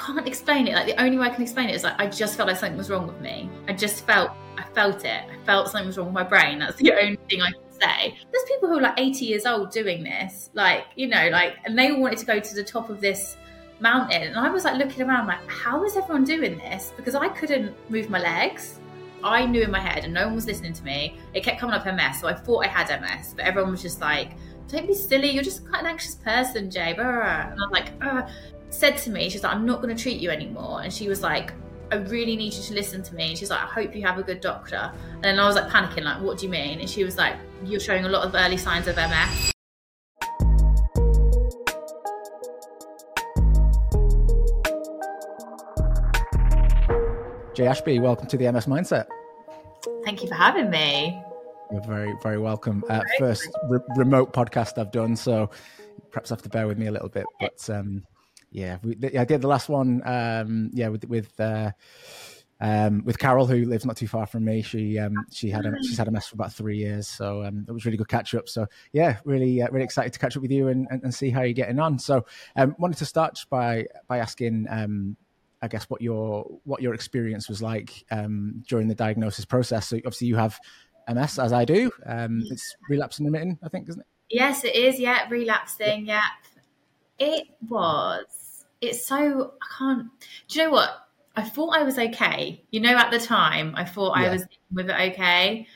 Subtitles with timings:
[0.00, 0.74] can't explain it.
[0.74, 2.78] Like the only way I can explain it is like I just felt like something
[2.78, 3.50] was wrong with me.
[3.68, 5.24] I just felt I felt it.
[5.30, 6.58] I felt something was wrong with my brain.
[6.58, 8.18] That's the only thing I can say.
[8.32, 11.78] There's people who are like 80 years old doing this, like you know, like and
[11.78, 13.36] they all wanted to go to the top of this
[13.80, 16.92] mountain, and I was like looking around, like how is everyone doing this?
[16.96, 18.80] Because I couldn't move my legs.
[19.22, 21.18] I knew in my head, and no one was listening to me.
[21.34, 24.00] It kept coming up MS, so I thought I had MS, but everyone was just
[24.00, 24.30] like,
[24.68, 25.30] "Don't be silly.
[25.30, 28.30] You're just quite an anxious person, Jay." And I'm like, Ugh
[28.70, 30.82] said to me, she's like, I'm not going to treat you anymore.
[30.82, 31.52] And she was like,
[31.90, 33.30] I really need you to listen to me.
[33.30, 34.92] And she's like, I hope you have a good doctor.
[35.14, 36.78] And then I was like panicking, like, what do you mean?
[36.78, 39.52] And she was like, You're showing a lot of early signs of MS.
[47.54, 49.06] Jay Ashby, welcome to the MS Mindset.
[50.04, 51.20] Thank you for having me.
[51.72, 52.84] You're very, very welcome.
[52.88, 55.50] Uh, first re- remote podcast I've done, so
[56.12, 57.26] perhaps have to bear with me a little bit.
[57.40, 58.04] But um,
[58.50, 60.02] yeah, we, I did the last one.
[60.04, 61.70] Um, yeah, with with uh,
[62.60, 64.62] um, with Carol, who lives not too far from me.
[64.62, 67.72] She um, she had a, she's had MS for about three years, so um, it
[67.72, 68.48] was really good catch up.
[68.48, 71.30] So yeah, really uh, really excited to catch up with you and, and, and see
[71.30, 71.98] how you're getting on.
[71.98, 74.66] So um, wanted to start by by asking.
[74.68, 75.16] Um,
[75.62, 79.88] I guess what your what your experience was like um, during the diagnosis process.
[79.88, 80.58] So obviously you have
[81.06, 81.90] MS, as I do.
[82.06, 84.06] Um, it's relapsing remitting, I think, isn't it?
[84.30, 84.98] Yes, it is.
[84.98, 86.06] Yeah, relapsing.
[86.06, 86.22] Yeah,
[87.18, 88.24] it was
[88.80, 90.08] it's so I can't.
[90.48, 90.90] Do you know what?
[91.36, 92.62] I thought I was okay.
[92.70, 94.26] You know, at the time, I thought yeah.
[94.26, 95.66] I was with it okay.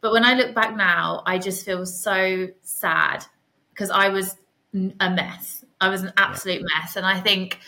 [0.00, 3.24] But when I look back now, I just feel so sad
[3.70, 4.36] because I was
[4.74, 5.64] a mess.
[5.80, 6.80] I was an absolute yeah.
[6.80, 6.96] mess.
[6.96, 7.58] And I think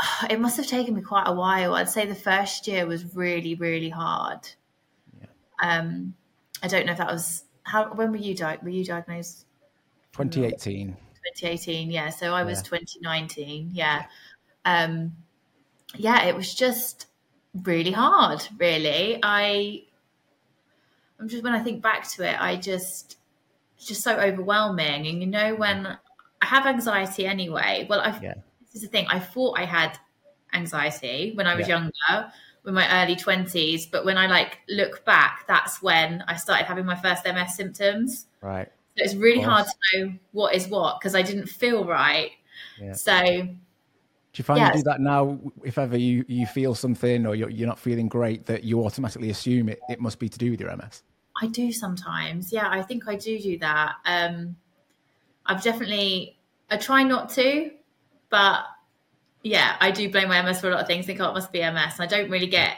[0.30, 1.74] it must have taken me quite a while.
[1.74, 4.40] I'd say the first year was really, really hard.
[5.20, 5.26] Yeah.
[5.62, 6.14] Um,
[6.62, 7.92] I don't know if that was how.
[7.94, 9.44] When were you di- Were you diagnosed?
[10.12, 10.96] 2018.
[11.36, 12.78] 2018 yeah so i was yeah.
[12.78, 14.04] 2019 yeah.
[14.64, 15.12] Um
[15.96, 17.06] yeah it was just
[17.62, 19.18] really hard really.
[19.22, 19.84] I
[21.18, 23.16] i'm just when i think back to it i just
[23.76, 25.06] it's just so overwhelming.
[25.06, 28.34] And you know when i have anxiety anyway well i yeah.
[28.60, 29.98] this is the thing i thought i had
[30.52, 31.78] anxiety when i was yeah.
[31.78, 32.32] younger
[32.66, 36.84] in my early 20s but when i like look back that's when i started having
[36.84, 38.26] my first ms symptoms.
[38.40, 38.70] Right
[39.00, 42.32] it's really hard to know what is what because I didn't feel right.
[42.80, 42.92] Yeah.
[42.92, 43.48] So
[44.32, 45.38] do you find you do that now?
[45.64, 49.30] If ever you, you feel something or you're, you're not feeling great, that you automatically
[49.30, 51.02] assume it, it must be to do with your MS?
[51.42, 52.52] I do sometimes.
[52.52, 53.94] Yeah, I think I do do that.
[54.04, 54.54] Um,
[55.46, 56.38] I've definitely,
[56.70, 57.70] I try not to,
[58.28, 58.64] but
[59.42, 61.06] yeah, I do blame my MS for a lot of things.
[61.06, 61.98] Think, oh, it must be MS.
[61.98, 62.76] I don't really get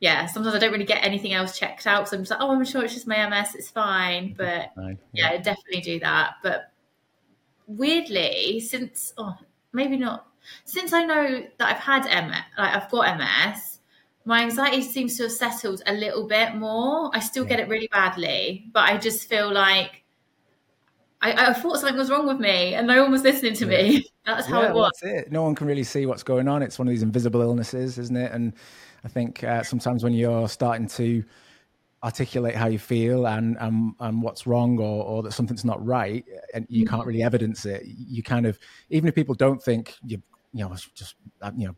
[0.00, 2.08] yeah, sometimes I don't really get anything else checked out.
[2.08, 3.54] So I'm just like, oh, I'm sure it's just my MS.
[3.54, 4.34] It's fine.
[4.36, 4.98] But fine.
[5.12, 5.32] Yeah.
[5.32, 6.34] yeah, definitely do that.
[6.42, 6.72] But
[7.66, 9.36] weirdly, since, oh,
[9.72, 10.26] maybe not,
[10.64, 13.78] since I know that I've had MS, like I've got MS,
[14.26, 17.10] my anxiety seems to have settled a little bit more.
[17.14, 17.50] I still yeah.
[17.50, 20.04] get it really badly, but I just feel like
[21.22, 24.04] I, I, thought something was wrong with me and no one was listening to me.
[24.26, 24.92] That's how yeah, it was.
[25.00, 25.32] That's it.
[25.32, 26.62] No one can really see what's going on.
[26.62, 28.32] It's one of these invisible illnesses, isn't it?
[28.32, 28.52] And
[29.06, 31.22] I think uh, sometimes when you're starting to
[32.02, 36.24] articulate how you feel and and, and what's wrong or, or that something's not right
[36.52, 37.08] and you can't mm-hmm.
[37.08, 38.58] really evidence it you kind of
[38.90, 40.20] even if people don't think you
[40.52, 41.74] you know just uh, you know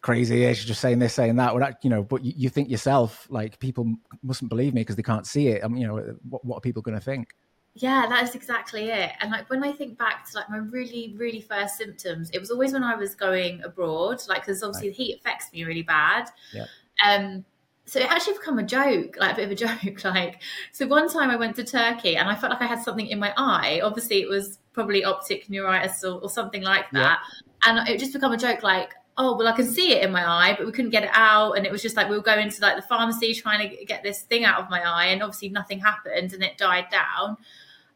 [0.00, 2.70] crazy she's just saying this saying that or that you know but you, you think
[2.70, 6.16] yourself like people mustn't believe me because they can't see it I mean, you know
[6.28, 7.28] what, what are people going to think
[7.74, 11.14] yeah that is exactly it and like when i think back to like my really
[11.16, 14.96] really first symptoms it was always when i was going abroad like because obviously right.
[14.96, 16.66] the heat affects me really bad yeah.
[17.06, 17.44] um
[17.86, 19.54] so it actually become a joke like a bit of a
[19.84, 20.42] joke like
[20.72, 23.18] so one time i went to turkey and i felt like i had something in
[23.18, 27.78] my eye obviously it was probably optic neuritis or, or something like that yeah.
[27.78, 30.24] and it just become a joke like oh well i can see it in my
[30.26, 31.52] eye but we couldn't get it out.
[31.52, 34.02] And it was just like we were going to like the pharmacy trying to get
[34.02, 35.06] this thing out of my eye.
[35.06, 37.36] And obviously nothing happened and it died down.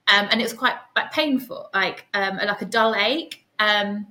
[0.07, 3.47] Um, and it was quite like painful like um, like a dull ache.
[3.59, 4.07] Um,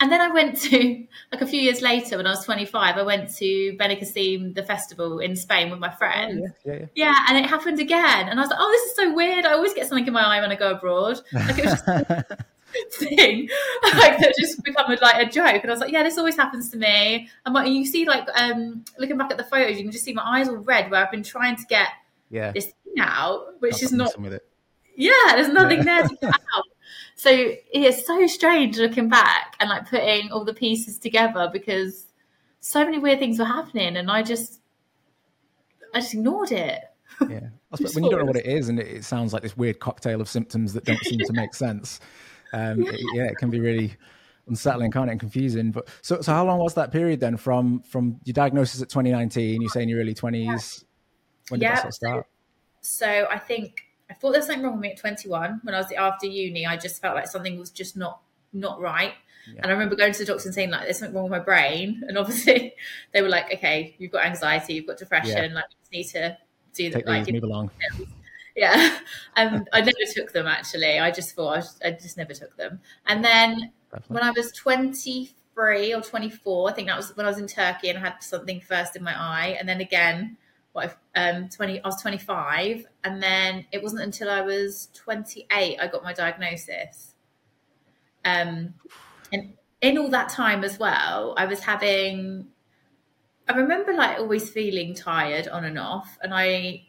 [0.00, 3.02] and then I went to like a few years later when I was 25 I
[3.02, 6.86] went to Benicassim the festival in Spain with my friend oh, yeah, yeah, yeah.
[6.94, 8.28] yeah, and it happened again.
[8.28, 9.44] And I was like oh this is so weird.
[9.44, 11.20] I always get something in my eye when I go abroad.
[11.32, 11.84] Like it was just
[12.92, 13.48] thing.
[13.82, 15.62] Like that just become a, like a joke.
[15.62, 17.28] And I was like yeah this always happens to me.
[17.44, 20.12] And like, you see like um looking back at the photos you can just see
[20.12, 21.88] my eyes all red where I've been trying to get
[22.30, 22.52] yeah.
[22.52, 24.14] this thing out which is not
[24.96, 25.84] yeah there's nothing yeah.
[25.84, 26.64] there to get out.
[27.14, 27.30] So
[27.72, 32.06] it's so strange looking back and like putting all the pieces together because
[32.60, 34.60] so many weird things were happening and I just
[35.92, 36.80] I just ignored it.
[37.28, 37.48] Yeah.
[37.92, 40.28] When you don't know what it is and it, sounds like this weird cocktail of
[40.28, 42.00] symptoms that don't seem to make sense
[42.52, 42.92] um, yeah.
[42.92, 43.94] It, yeah, it can be really
[44.48, 45.70] unsettling, can't it, and confusing.
[45.70, 49.60] But so, so how long was that period then from from your diagnosis at 2019?
[49.60, 50.44] You're saying your early 20s.
[50.44, 50.84] Yeah.
[51.48, 52.26] When did yeah, that sort of start?
[52.80, 55.74] So, so I think I thought there was something wrong with me at 21 when
[55.74, 56.66] I was after uni.
[56.66, 58.20] I just felt like something was just not
[58.52, 59.12] not right.
[59.46, 59.60] Yeah.
[59.62, 61.44] And I remember going to the doctor and saying like, "There's something wrong with my
[61.44, 62.74] brain." And obviously,
[63.12, 65.50] they were like, "Okay, you've got anxiety, you've got depression.
[65.50, 65.54] Yeah.
[65.54, 66.38] Like, you just need to
[66.74, 67.06] do that.
[67.06, 67.70] Like, move along."
[68.58, 68.98] Yeah,
[69.36, 70.98] um, I never took them actually.
[70.98, 72.80] I just thought I, just, I just never took them.
[73.06, 74.14] And then Definitely.
[74.14, 77.88] when I was 23 or 24, I think that was when I was in Turkey
[77.88, 80.36] and I had something first in my eye, and then again
[80.72, 85.86] what um 20 I was 25 and then it wasn't until I was 28 I
[85.86, 87.14] got my diagnosis
[88.24, 88.74] um
[89.32, 92.48] and in all that time as well I was having
[93.48, 96.87] I remember like always feeling tired on and off and I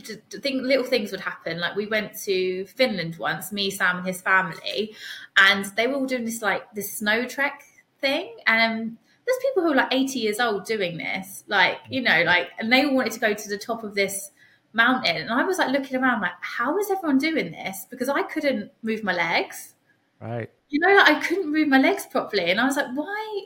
[0.00, 4.20] think little things would happen like we went to Finland once me Sam and his
[4.20, 4.94] family
[5.36, 7.62] and they were all doing this like this snow trek
[8.00, 8.98] thing and um,
[9.28, 12.72] there's people who are like 80 years old doing this, like, you know, like, and
[12.72, 14.30] they all wanted to go to the top of this
[14.72, 15.16] mountain.
[15.16, 17.86] And I was like looking around, like, how is everyone doing this?
[17.90, 19.74] Because I couldn't move my legs.
[20.18, 20.50] Right.
[20.70, 22.50] You know, like I couldn't move my legs properly.
[22.50, 23.44] And I was like, why?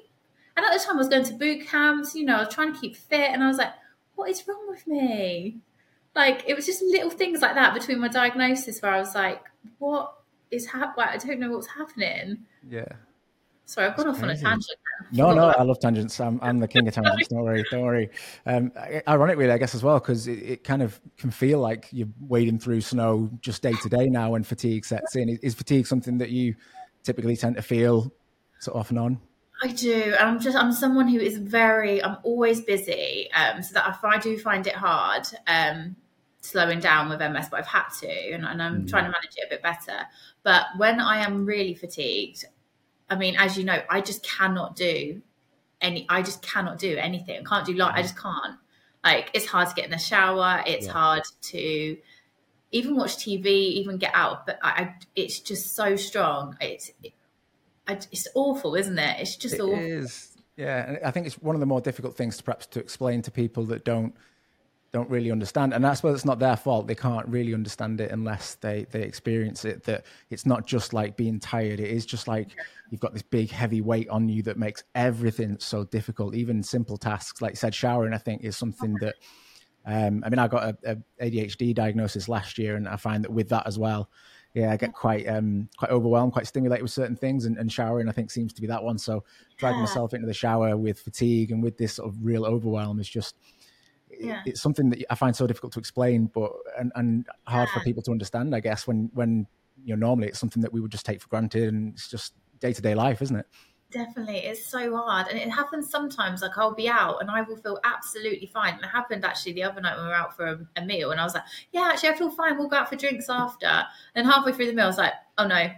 [0.56, 2.72] And at the time I was going to boot camps, you know, I was trying
[2.72, 3.30] to keep fit.
[3.30, 3.72] And I was like,
[4.14, 5.58] what is wrong with me?
[6.14, 9.42] Like, it was just little things like that between my diagnosis where I was like,
[9.78, 10.14] what
[10.50, 11.06] is happening?
[11.08, 12.44] I don't know what's happening.
[12.68, 12.86] Yeah.
[13.64, 14.78] Sorry, I've gone off on a tangent.
[15.12, 16.20] No, no, I love tangents.
[16.20, 17.28] I'm, I'm the king of tangents.
[17.28, 18.10] Don't worry, don't worry.
[18.44, 18.70] Um,
[19.08, 22.58] ironically, I guess as well, because it, it, kind of can feel like you're wading
[22.58, 25.30] through snow just day to day now when fatigue sets in.
[25.42, 26.54] Is fatigue something that you
[27.02, 28.12] typically tend to feel
[28.58, 29.20] sort of off and on?
[29.62, 30.14] I do.
[30.18, 33.30] I'm just I'm someone who is very I'm always busy.
[33.32, 35.96] Um, so that if I do find it hard, um,
[36.42, 38.90] slowing down with MS, but I've had to, and, and I'm mm.
[38.90, 40.06] trying to manage it a bit better.
[40.42, 42.44] But when I am really fatigued,
[43.08, 45.22] I mean, as you know, I just cannot do
[45.80, 46.06] any.
[46.08, 47.40] I just cannot do anything.
[47.40, 47.94] I can't do like.
[47.94, 48.56] I just can't.
[49.04, 50.62] Like it's hard to get in the shower.
[50.66, 50.92] It's yeah.
[50.92, 51.96] hard to
[52.70, 54.46] even watch TV, even get out.
[54.46, 56.56] But I, I it's just so strong.
[56.60, 57.12] It's it,
[57.88, 59.20] it's awful, isn't it?
[59.20, 59.78] It's just it awful.
[59.78, 60.28] It is.
[60.56, 63.22] Yeah, And I think it's one of the more difficult things to perhaps to explain
[63.22, 64.14] to people that don't
[64.92, 65.72] don't really understand.
[65.72, 66.86] And i suppose it's not their fault.
[66.86, 71.16] They can't really understand it unless they they experience it that it's not just like
[71.16, 71.80] being tired.
[71.80, 72.56] It is just like
[72.90, 76.34] you've got this big heavy weight on you that makes everything so difficult.
[76.34, 79.14] Even simple tasks like you said showering i think is something that
[79.84, 80.76] um, i mean i got a,
[81.20, 84.08] a, adhd diagnosis last year and i find that with that as well
[84.54, 88.08] yeah i get quite um quite overwhelmed quite stimulated with certain things and, and showering
[88.08, 88.98] i think seems to be that one.
[88.98, 89.24] So
[89.58, 89.84] dragging yeah.
[89.84, 93.36] myself into the shower with fatigue and with this sort of real overwhelm is just
[94.18, 94.42] yeah.
[94.46, 97.78] it's something that I find so difficult to explain, but and, and hard yeah.
[97.78, 98.54] for people to understand.
[98.54, 99.46] I guess when when
[99.84, 102.34] you know normally it's something that we would just take for granted, and it's just
[102.60, 103.46] day to day life, isn't it?
[103.90, 106.42] Definitely, it's so hard, and it happens sometimes.
[106.42, 108.74] Like I'll be out and I will feel absolutely fine.
[108.74, 111.10] And it happened actually the other night when we were out for a, a meal,
[111.10, 112.58] and I was like, "Yeah, actually, I feel fine.
[112.58, 115.46] We'll go out for drinks after." And halfway through the meal, I was like, "Oh
[115.46, 115.68] no,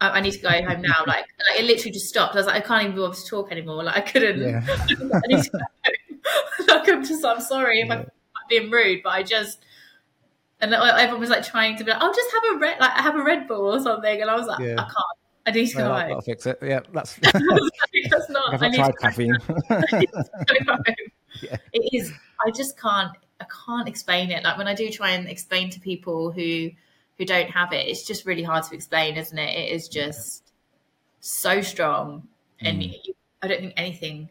[0.00, 1.04] I, I, need to go home now.
[1.06, 2.34] Like, like, it literally just stopped.
[2.34, 3.82] I was like, I can't even bother to talk anymore.
[3.82, 4.40] Like I couldn't.
[4.40, 4.62] Yeah.
[4.68, 5.58] I need to go
[6.68, 8.06] like I'm just, I'm sorry if I'm
[8.48, 9.58] being rude, but I just,
[10.60, 13.16] and everyone was like trying to be like, I'll just have a red, like have
[13.16, 14.72] a Red Bull or something, and I was like, yeah.
[14.72, 15.18] I can't.
[15.46, 15.94] I need to go home.
[15.94, 16.58] That'll fix it.
[16.60, 17.14] Yeah, that's.
[17.22, 18.62] that's not.
[18.62, 19.36] I need tried caffeine.
[19.70, 21.56] yeah.
[21.72, 22.12] It is.
[22.46, 23.12] I just can't.
[23.40, 24.44] I can't explain it.
[24.44, 26.70] Like when I do try and explain to people who
[27.16, 29.56] who don't have it, it's just really hard to explain, isn't it?
[29.56, 30.52] It is just yeah.
[31.20, 32.28] so strong,
[32.60, 32.94] and mm.
[33.40, 34.28] I don't think anything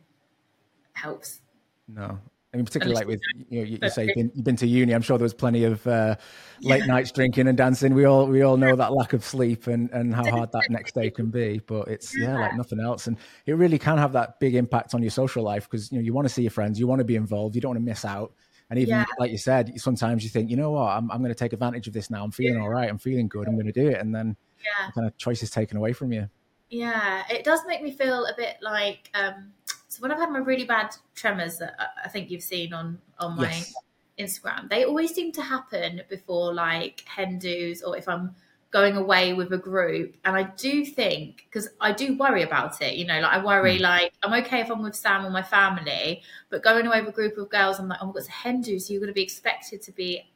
[0.94, 1.42] helps.
[1.88, 2.20] No,
[2.54, 4.68] I mean, particularly like with you know, you, you say you've been, you've been, to
[4.68, 4.94] uni.
[4.94, 6.16] I'm sure there was plenty of uh,
[6.62, 6.86] late yeah.
[6.86, 7.94] nights drinking and dancing.
[7.94, 10.96] We all we all know that lack of sleep and and how hard that next
[10.96, 11.62] day can be.
[11.66, 14.96] But it's yeah, yeah like nothing else, and it really can have that big impact
[14.96, 17.00] on your social life because you know you want to see your friends, you want
[17.00, 18.34] to be involved, you don't want to miss out.
[18.70, 19.06] And even yeah.
[19.20, 21.88] like you said, sometimes you think, you know what, I'm I'm going to take advantage
[21.88, 22.24] of this now.
[22.24, 22.90] I'm feeling all right.
[22.90, 23.48] I'm feeling good.
[23.48, 24.90] I'm going to do it, and then yeah.
[24.92, 26.30] kind of choice is taken away from you.
[26.70, 29.12] Yeah, it does make me feel a bit like.
[29.14, 29.52] um
[29.88, 33.38] so when I've had my really bad tremors that I think you've seen on on
[33.38, 33.74] my yes.
[34.20, 38.36] Instagram, they always seem to happen before like hen dos or if I'm
[38.70, 40.16] going away with a group.
[40.26, 43.78] And I do think because I do worry about it, you know, like I worry
[43.78, 43.82] mm.
[43.82, 47.14] like I'm okay if I'm with Sam or my family, but going away with a
[47.14, 49.08] group of girls, I'm like, oh my god, it's a hen do, so you're going
[49.08, 50.30] to be expected to be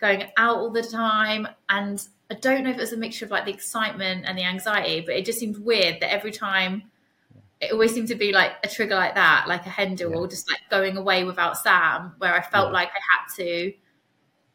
[0.00, 3.30] going out all the time and I don't know if it was a mixture of
[3.30, 6.84] like the excitement and the anxiety, but it just seemed weird that every time
[7.62, 10.16] it always seemed to be like a trigger like that, like a hen do, yeah.
[10.16, 12.72] or just like going away without Sam, where I felt yeah.
[12.72, 13.72] like I had to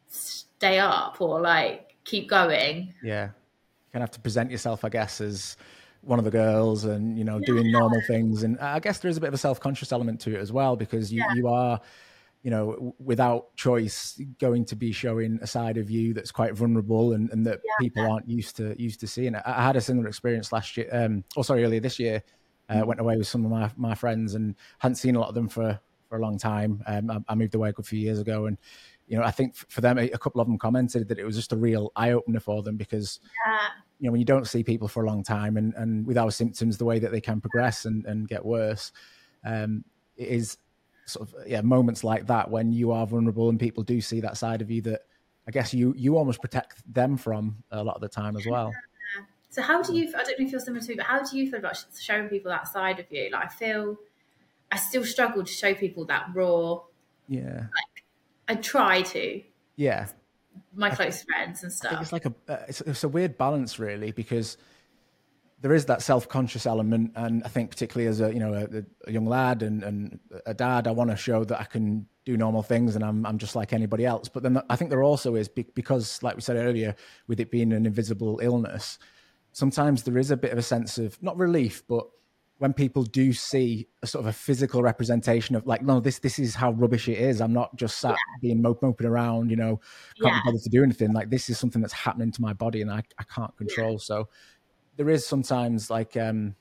[0.08, 2.92] stay up or like keep going.
[3.02, 5.56] Yeah, you kind of have to present yourself, I guess, as
[6.02, 7.46] one of the girls and you know yeah.
[7.46, 10.32] doing normal things and i guess there is a bit of a self-conscious element to
[10.32, 11.80] it as well because you, you are
[12.42, 17.12] you know without choice going to be showing a side of you that's quite vulnerable
[17.14, 17.72] and, and that yeah.
[17.80, 20.88] people aren't used to used to seeing I, I had a similar experience last year
[20.92, 22.22] um oh sorry earlier this year
[22.68, 25.34] uh, went away with some of my, my friends and hadn't seen a lot of
[25.34, 28.18] them for for a long time um, I, I moved away a good few years
[28.18, 28.56] ago and
[29.08, 31.52] you know, I think for them, a couple of them commented that it was just
[31.52, 33.68] a real eye opener for them because, yeah.
[33.98, 36.30] you know, when you don't see people for a long time and, and with our
[36.30, 38.92] symptoms, the way that they can progress and, and get worse,
[39.44, 39.82] um,
[40.16, 40.58] it is
[41.06, 44.36] sort of, yeah, moments like that when you are vulnerable and people do see that
[44.36, 45.00] side of you that
[45.46, 48.70] I guess you, you almost protect them from a lot of the time as well.
[49.50, 51.38] So how do you, I don't know if you're similar to me, but how do
[51.38, 53.30] you feel about showing people that side of you?
[53.32, 53.96] Like I feel,
[54.70, 56.80] I still struggle to show people that raw,
[57.28, 58.04] yeah, like
[58.48, 59.42] I try to.
[59.76, 60.08] Yeah.
[60.74, 62.00] My close friends and stuff.
[62.00, 64.56] it's like a uh, it's, it's, a weird balance really because
[65.60, 69.12] there is that self-conscious element and I think particularly as a you know a, a
[69.12, 72.62] young lad and, and a dad I want to show that I can do normal
[72.62, 75.48] things and I'm I'm just like anybody else but then I think there also is
[75.48, 76.96] because like we said earlier
[77.28, 78.98] with it being an invisible illness
[79.58, 82.06] sometimes there is a bit of a sense of not relief but
[82.58, 86.38] when people do see a sort of a physical representation of like, no, this this
[86.40, 87.40] is how rubbish it is.
[87.40, 88.38] I'm not just sat yeah.
[88.42, 89.80] being moping around, you know,
[90.20, 90.40] can't yeah.
[90.40, 91.12] be bothered to do anything.
[91.12, 93.92] Like this is something that's happening to my body and I, I can't control.
[93.92, 93.98] Yeah.
[93.98, 94.28] So
[94.96, 96.56] there is sometimes like um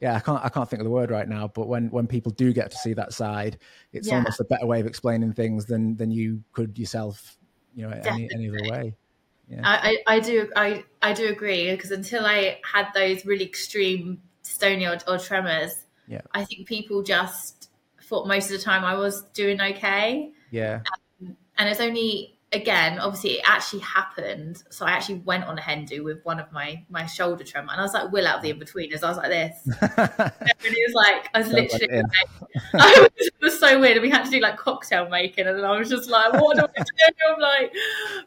[0.00, 2.30] yeah, I can't I can't think of the word right now, but when when people
[2.32, 3.58] do get to see that side,
[3.92, 7.36] it's almost a better way of explaining things than than you could yourself,
[7.74, 8.96] you know, any, any other way.
[9.50, 9.60] Yeah.
[9.64, 14.86] I, I do I, I do agree because until I had those really extreme stony
[14.86, 15.72] or, or tremors,
[16.06, 16.20] yeah.
[16.32, 17.68] I think people just
[18.04, 20.30] thought most of the time I was doing okay.
[20.50, 20.82] Yeah.
[21.20, 24.62] Um, and it's only again, obviously it actually happened.
[24.70, 27.72] So I actually went on a hen do with one of my my shoulder tremor,
[27.72, 29.02] and I was like Will out the Inbetweeners.
[29.02, 32.04] I was like this, and he was like, I was Sounds literally, like,
[32.74, 33.96] I was, it was so weird.
[33.96, 36.62] And we had to do like cocktail making, and I was just like, what do
[36.62, 37.14] I do?
[37.28, 37.72] I'm like,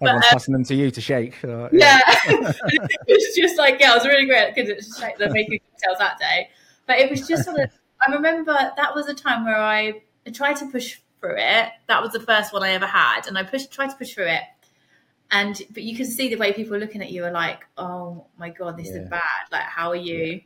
[0.01, 1.35] everyone's um, passing them to you to shake.
[1.41, 2.21] So, yeah, yeah.
[2.67, 5.99] it was just like yeah, it was really great because it's like the making cocktails
[5.99, 6.49] that day,
[6.87, 7.69] but it was just sort of.
[8.05, 10.01] I remember that was a time where I
[10.33, 11.69] tried to push through it.
[11.87, 14.27] That was the first one I ever had, and I pushed, tried to push through
[14.27, 14.41] it.
[15.31, 18.27] And but you can see the way people are looking at you are like, "Oh
[18.37, 19.01] my god, this yeah.
[19.01, 19.21] is bad.
[19.51, 20.37] Like, how are you?" Yeah.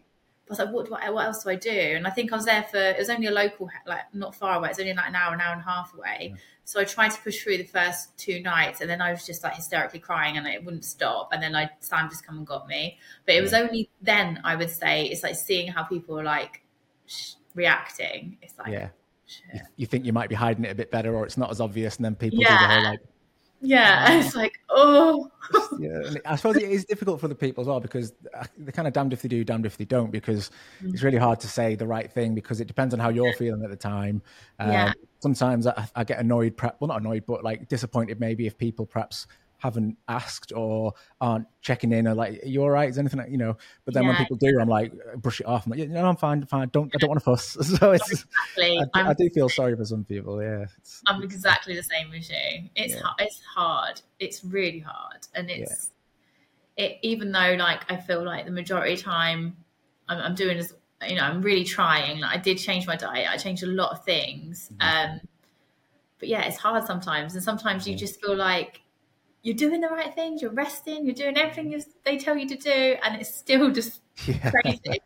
[0.49, 1.69] I was like, what, do I, what else do I do?
[1.69, 4.57] And I think I was there for, it was only a local, like not far
[4.57, 4.69] away.
[4.69, 6.29] It's only like an hour, an hour and a half away.
[6.31, 6.37] Yeah.
[6.63, 9.43] So I tried to push through the first two nights and then I was just
[9.43, 11.33] like hysterically crying and it wouldn't stop.
[11.33, 12.97] And then I, Sam just come and got me.
[13.25, 16.61] But it was only then I would say, it's like seeing how people are like
[17.07, 18.37] sh- reacting.
[18.41, 18.87] It's like, yeah
[19.53, 21.59] you, you, think you might be hiding it a bit better or it's not as
[21.59, 22.57] obvious and then people yeah.
[22.57, 22.99] do the whole like
[23.59, 24.19] yeah oh.
[24.19, 25.31] it's like oh
[25.79, 28.13] yeah i suppose it is difficult for the people as well because
[28.57, 30.51] they're kind of damned if they do damned if they don't because
[30.83, 30.93] mm.
[30.93, 33.63] it's really hard to say the right thing because it depends on how you're feeling
[33.63, 34.21] at the time
[34.59, 34.87] yeah.
[34.87, 38.85] Um, sometimes I, I, get annoyed well not annoyed but like disappointed maybe if people
[38.85, 39.25] perhaps
[39.59, 42.89] haven't asked or aren't checking in or like, you all right?
[42.89, 44.09] Is anything, you know, but then yeah.
[44.09, 45.65] when people do, I'm like, brush it off.
[45.65, 46.69] I'm like, yeah, no, I'm fine, fine.
[46.71, 47.57] Don't, I don't want to fuss.
[47.77, 48.79] So it's, exactly.
[48.93, 50.41] I, I, do feel sorry for some people.
[50.41, 50.65] Yeah.
[50.77, 52.69] It's, I'm exactly the same as you.
[52.75, 53.01] It's, yeah.
[53.19, 54.01] it's hard.
[54.19, 55.27] It's really hard.
[55.35, 55.91] And it's,
[56.77, 56.85] yeah.
[56.85, 59.57] it, even though like, I feel like the majority of time
[60.07, 60.73] I'm, I'm doing is,
[61.07, 62.19] you know, I'm really trying.
[62.19, 63.27] Like I did change my diet.
[63.29, 64.71] I changed a lot of things.
[64.73, 65.13] Mm-hmm.
[65.13, 65.19] Um,
[66.19, 67.35] but yeah, it's hard sometimes.
[67.35, 68.81] And sometimes you just feel like
[69.47, 72.57] you're doing the right things, you're resting, you're doing everything you, they tell you to
[72.57, 74.51] do, and it's still just yeah.
[74.51, 75.01] crazy.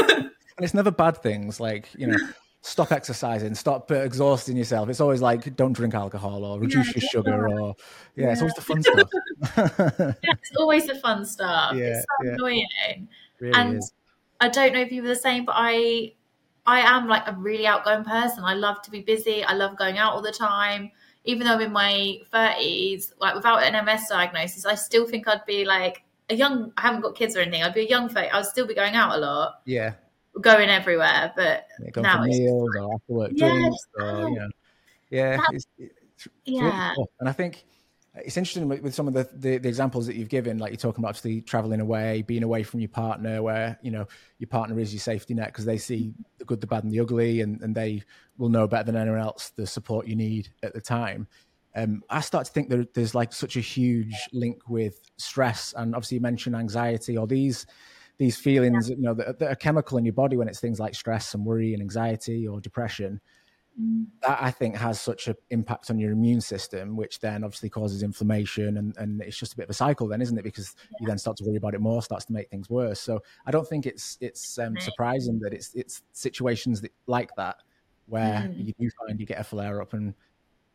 [0.08, 2.16] and it's never bad things like, you know,
[2.60, 4.88] stop exercising, stop uh, exhausting yourself.
[4.88, 7.76] It's always like, don't drink alcohol or reduce yeah, your sugar or,
[8.16, 9.10] yeah, it's always the fun stuff.
[10.24, 11.76] yeah, it's always the fun stuff.
[11.76, 13.08] Yeah, it's so annoying.
[13.38, 13.92] Really and is.
[14.40, 16.14] I don't know if you were the same, but I,
[16.66, 18.42] I am like a really outgoing person.
[18.42, 19.44] I love to be busy.
[19.44, 20.90] I love going out all the time
[21.28, 25.44] even though I'm in my 30s, like without an MS diagnosis, I still think I'd
[25.46, 27.62] be like a young, I haven't got kids or anything.
[27.62, 29.60] I'd be a young 30, I'd still be going out a lot.
[29.66, 29.92] Yeah.
[30.40, 31.30] Going everywhere.
[31.36, 34.48] But yeah, now for meals or after work drinks or, you know,
[35.10, 35.38] yeah.
[35.52, 36.92] It's, it's yeah.
[36.92, 37.66] Really and I think,
[38.24, 40.78] it's interesting with, with some of the, the, the examples that you've given, like you're
[40.78, 44.06] talking about the traveling away, being away from your partner, where you know
[44.38, 47.00] your partner is your safety net because they see the good, the bad, and the
[47.00, 48.02] ugly, and, and they
[48.36, 51.26] will know better than anyone else the support you need at the time.
[51.74, 55.94] Um, I start to think that there's like such a huge link with stress, and
[55.94, 57.66] obviously you mentioned anxiety or these
[58.18, 60.94] these feelings, you know, that, that are chemical in your body when it's things like
[60.94, 63.20] stress and worry and anxiety or depression
[63.80, 64.06] mm.
[64.22, 68.02] that I think has such an impact on your immune system, which then obviously causes
[68.02, 70.44] inflammation, and, and it's just a bit of a cycle, then, isn't it?
[70.44, 70.96] Because yeah.
[71.00, 73.00] you then start to worry about it more, starts to make things worse.
[73.00, 77.56] So I don't think it's it's um, surprising that it's it's situations that, like that
[78.06, 78.66] where mm.
[78.66, 80.14] you do find you get a flare up and you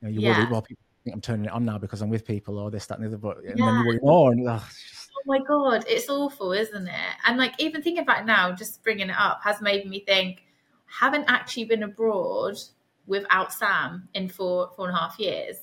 [0.01, 0.37] know, you're yeah.
[0.37, 0.51] worried.
[0.51, 2.99] Well, people think I'm turning it on now because I'm with people or this, that,
[2.99, 3.17] and the other.
[3.17, 7.13] But and then you worry more, and oh, oh my god, it's awful, isn't it?
[7.25, 10.43] And like even thinking about it now, just bringing it up has made me think
[10.85, 12.57] haven't actually been abroad
[13.05, 15.57] without Sam in four four and a half years.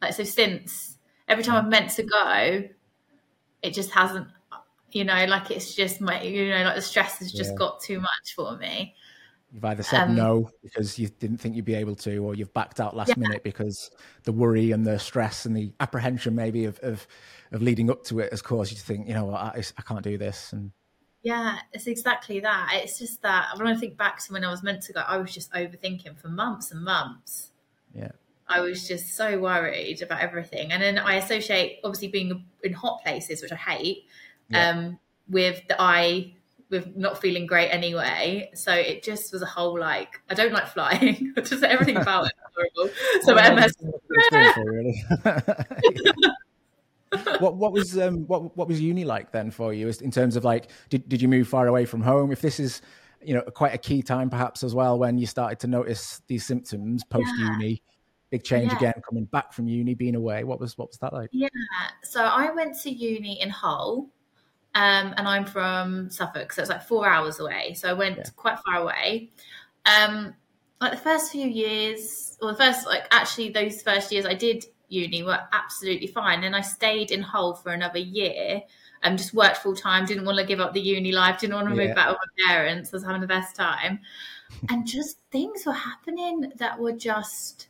[0.00, 0.98] Like so since
[1.28, 2.64] every time I've meant to go,
[3.62, 4.28] it just hasn't
[4.94, 7.56] you know, like it's just my you know, like the stress has just yeah.
[7.56, 8.94] got too much for me.
[9.52, 12.54] You've either said um, no because you didn't think you'd be able to, or you've
[12.54, 13.14] backed out last yeah.
[13.18, 13.90] minute because
[14.22, 17.06] the worry and the stress and the apprehension maybe of, of,
[17.52, 20.02] of leading up to it has caused you to think, you know, I, I can't
[20.02, 20.52] do this.
[20.52, 20.72] And
[21.24, 22.70] yeah, it's exactly that.
[22.74, 25.16] It's just that when I think back to when I was meant to go, I
[25.16, 27.50] was just overthinking for months and months.
[27.94, 28.12] Yeah.
[28.46, 30.70] I was just so worried about everything.
[30.70, 34.04] And then I associate obviously being in hot places, which I hate,
[34.50, 34.68] yeah.
[34.68, 36.34] um, with the eye
[36.70, 38.50] with not feeling great anyway.
[38.54, 41.32] So it just was a whole like I don't like flying.
[41.42, 42.94] just everything about it horrible.
[43.22, 43.72] So MS
[47.38, 50.44] what what was um, what what was uni like then for you in terms of
[50.44, 52.82] like did, did you move far away from home if this is
[53.22, 56.44] you know quite a key time perhaps as well when you started to notice these
[56.44, 57.76] symptoms post uni yeah.
[58.30, 58.76] big change yeah.
[58.76, 61.48] again coming back from uni being away what was what was that like yeah
[62.02, 64.08] so i went to uni in hull
[64.76, 68.24] um, and i'm from suffolk so it's like four hours away so i went yeah.
[68.36, 69.30] quite far away
[69.86, 70.34] um,
[70.80, 74.64] like the first few years or the first like actually those first years i did
[74.88, 76.44] uni were absolutely fine.
[76.44, 78.62] And I stayed in Hull for another year
[79.02, 80.06] and just worked full time.
[80.06, 81.40] Didn't want to give up the uni life.
[81.40, 81.88] Didn't want to yeah.
[81.88, 82.92] move back with my parents.
[82.92, 84.00] I was having the best time.
[84.70, 87.68] and just things were happening that were just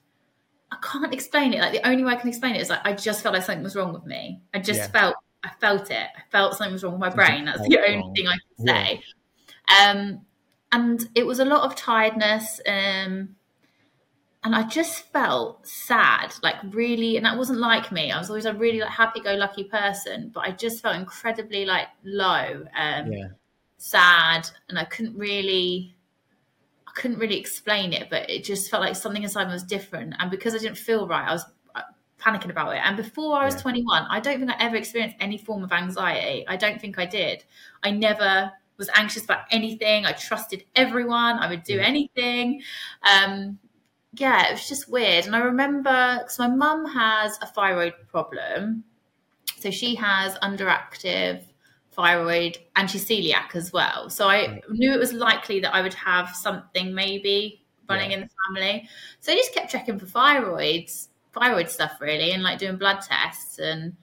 [0.71, 1.61] I can't explain it.
[1.61, 3.63] Like the only way I can explain it is like I just felt like something
[3.63, 4.41] was wrong with me.
[4.53, 4.89] I just yeah.
[4.89, 6.09] felt I felt it.
[6.17, 7.45] I felt something was wrong with my brain.
[7.45, 9.03] That's the only thing I can say.
[9.69, 9.91] Yeah.
[9.91, 10.21] Um,
[10.73, 12.61] and it was a lot of tiredness.
[12.67, 13.37] Um,
[14.45, 18.13] and I just felt sad, like really, and that wasn't like me.
[18.13, 22.67] I was always a really like happy-go-lucky person, but I just felt incredibly like low,
[22.77, 23.29] um, yeah.
[23.79, 25.97] sad, and I couldn't really,
[26.87, 28.11] I couldn't really explain it.
[28.11, 31.09] But it just felt like something inside me was different, and because I didn't feel
[31.09, 31.81] right, I was uh,
[32.21, 32.83] panicking about it.
[32.85, 33.63] And before I was yeah.
[33.63, 36.47] 21, I don't think I ever experienced any form of anxiety.
[36.47, 37.45] I don't think I did.
[37.83, 40.05] I never was anxious about anything.
[40.05, 41.39] I trusted everyone.
[41.39, 42.61] I would do anything.
[43.03, 43.59] Um,
[44.17, 45.27] yeah, it was just weird.
[45.27, 48.85] And I remember because my mum has a thyroid problem.
[49.59, 51.43] So she has underactive
[51.93, 54.11] thyroid and she's celiac as well.
[54.11, 54.71] So I right.
[54.71, 58.19] knew it was likely that I would have something maybe running yeah.
[58.19, 58.89] in the family.
[59.21, 63.59] So I just kept checking for thyroids, thyroid stuff really, and like doing blood tests
[63.59, 63.97] and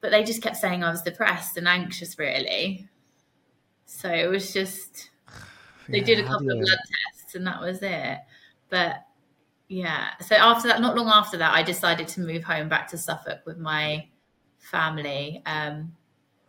[0.00, 2.88] but they just kept saying I was depressed and anxious really.
[3.86, 5.10] So it was just
[5.88, 6.78] they yeah, did a couple of blood
[7.14, 8.18] tests and that was it.
[8.68, 9.05] But
[9.68, 12.98] yeah, so after that, not long after that, I decided to move home back to
[12.98, 14.06] Suffolk with my
[14.58, 15.42] family.
[15.46, 15.94] Um,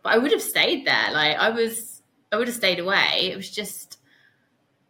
[0.02, 1.12] but I would have stayed there.
[1.12, 3.30] Like I was, I would have stayed away.
[3.32, 3.98] It was just,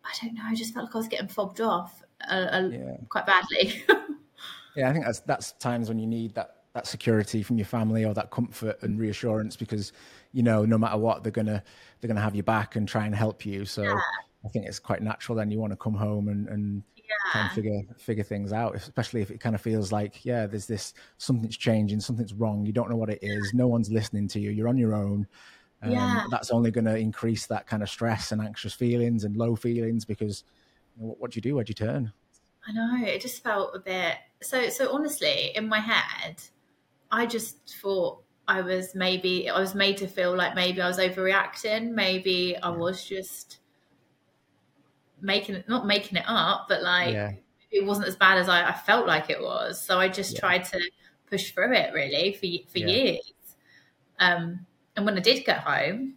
[0.05, 0.43] I don't know.
[0.45, 2.97] I just felt like I was getting fobbed off uh, uh, yeah.
[3.09, 3.83] quite badly.
[4.77, 8.05] yeah, I think that's that's times when you need that that security from your family
[8.05, 9.93] or that comfort and reassurance because
[10.33, 11.63] you know no matter what they're gonna
[12.01, 13.65] they're gonna have you back and try and help you.
[13.65, 14.01] So yeah.
[14.45, 17.33] I think it's quite natural then you want to come home and and yeah.
[17.33, 20.67] try and figure figure things out especially if it kind of feels like yeah there's
[20.67, 24.41] this something's changing something's wrong you don't know what it is no one's listening to
[24.41, 25.27] you you're on your own
[25.83, 26.25] um, yeah.
[26.31, 30.05] that's only going to increase that kind of stress and anxious feelings and low feelings
[30.05, 30.45] because
[30.97, 32.13] you know, what, what do you do where do you turn
[32.67, 36.43] i know it just felt a bit so so honestly in my head
[37.11, 40.99] i just thought i was maybe i was made to feel like maybe i was
[40.99, 43.59] overreacting maybe i was just
[45.21, 47.33] making it not making it up, but like yeah.
[47.71, 49.81] it wasn't as bad as I, I, felt like it was.
[49.81, 50.41] So I just yeah.
[50.41, 50.81] tried to
[51.27, 52.87] push through it really for for yeah.
[52.87, 53.33] years.
[54.19, 56.15] Um, and when I did get home,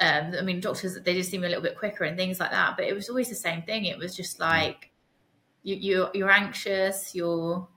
[0.00, 2.50] um, I mean, doctors they did see me a little bit quicker and things like
[2.50, 3.84] that, but it was always the same thing.
[3.84, 4.90] It was just like
[5.62, 7.68] you you're, you're anxious, you're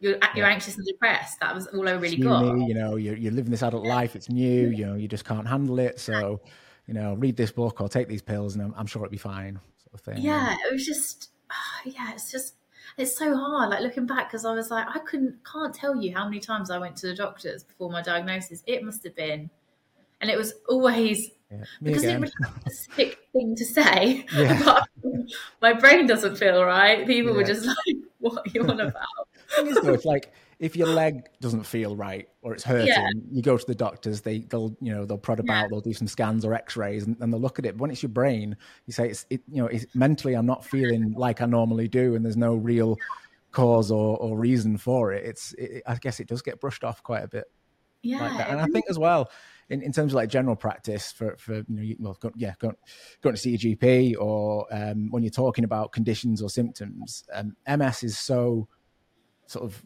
[0.00, 1.40] you're, you're anxious and depressed.
[1.40, 2.44] That was all I really got.
[2.58, 4.14] you know, you're, you're living this adult life.
[4.14, 4.68] It's new.
[4.68, 5.98] You know, you just can't handle it.
[5.98, 6.42] So
[6.86, 9.16] you know, read this book or take these pills, and I'm, I'm sure it'll be
[9.16, 10.22] fine, sort of thing.
[10.22, 12.54] Yeah, it was just, oh, yeah, it's just,
[12.98, 13.70] it's so hard.
[13.70, 16.70] Like looking back, because I was like, I couldn't, can't tell you how many times
[16.70, 18.62] I went to the doctors before my diagnosis.
[18.66, 19.50] It must have been,
[20.20, 21.64] and it was always Yeah.
[21.82, 22.16] because again.
[22.16, 22.32] it was
[22.66, 24.26] a sick thing to say.
[24.34, 24.80] Yeah.
[25.62, 27.06] my brain doesn't feel right.
[27.06, 27.36] People yeah.
[27.38, 30.32] were just like, "What are you on about?" it's like
[30.64, 33.06] if your leg doesn't feel right or it's hurting, yeah.
[33.30, 34.22] you go to the doctors.
[34.22, 35.68] They they'll you know they'll prod about, yeah.
[35.68, 37.74] they'll do some scans or X-rays, and, and, they'll look at it.
[37.74, 40.64] But when it's your brain, you say it's it, you know it's, mentally I'm not
[40.64, 42.96] feeling like I normally do, and there's no real
[43.52, 45.26] cause or, or reason for it.
[45.26, 47.44] It's it, I guess it does get brushed off quite a bit.
[48.02, 49.30] Yeah, like and I think as well.
[49.68, 52.52] In, in terms of like general practice for, for you know, you, well, go, yeah,
[52.58, 52.76] going,
[53.22, 58.02] to see a GP or um, when you're talking about conditions or symptoms, um, MS
[58.02, 58.68] is so
[59.46, 59.82] sort of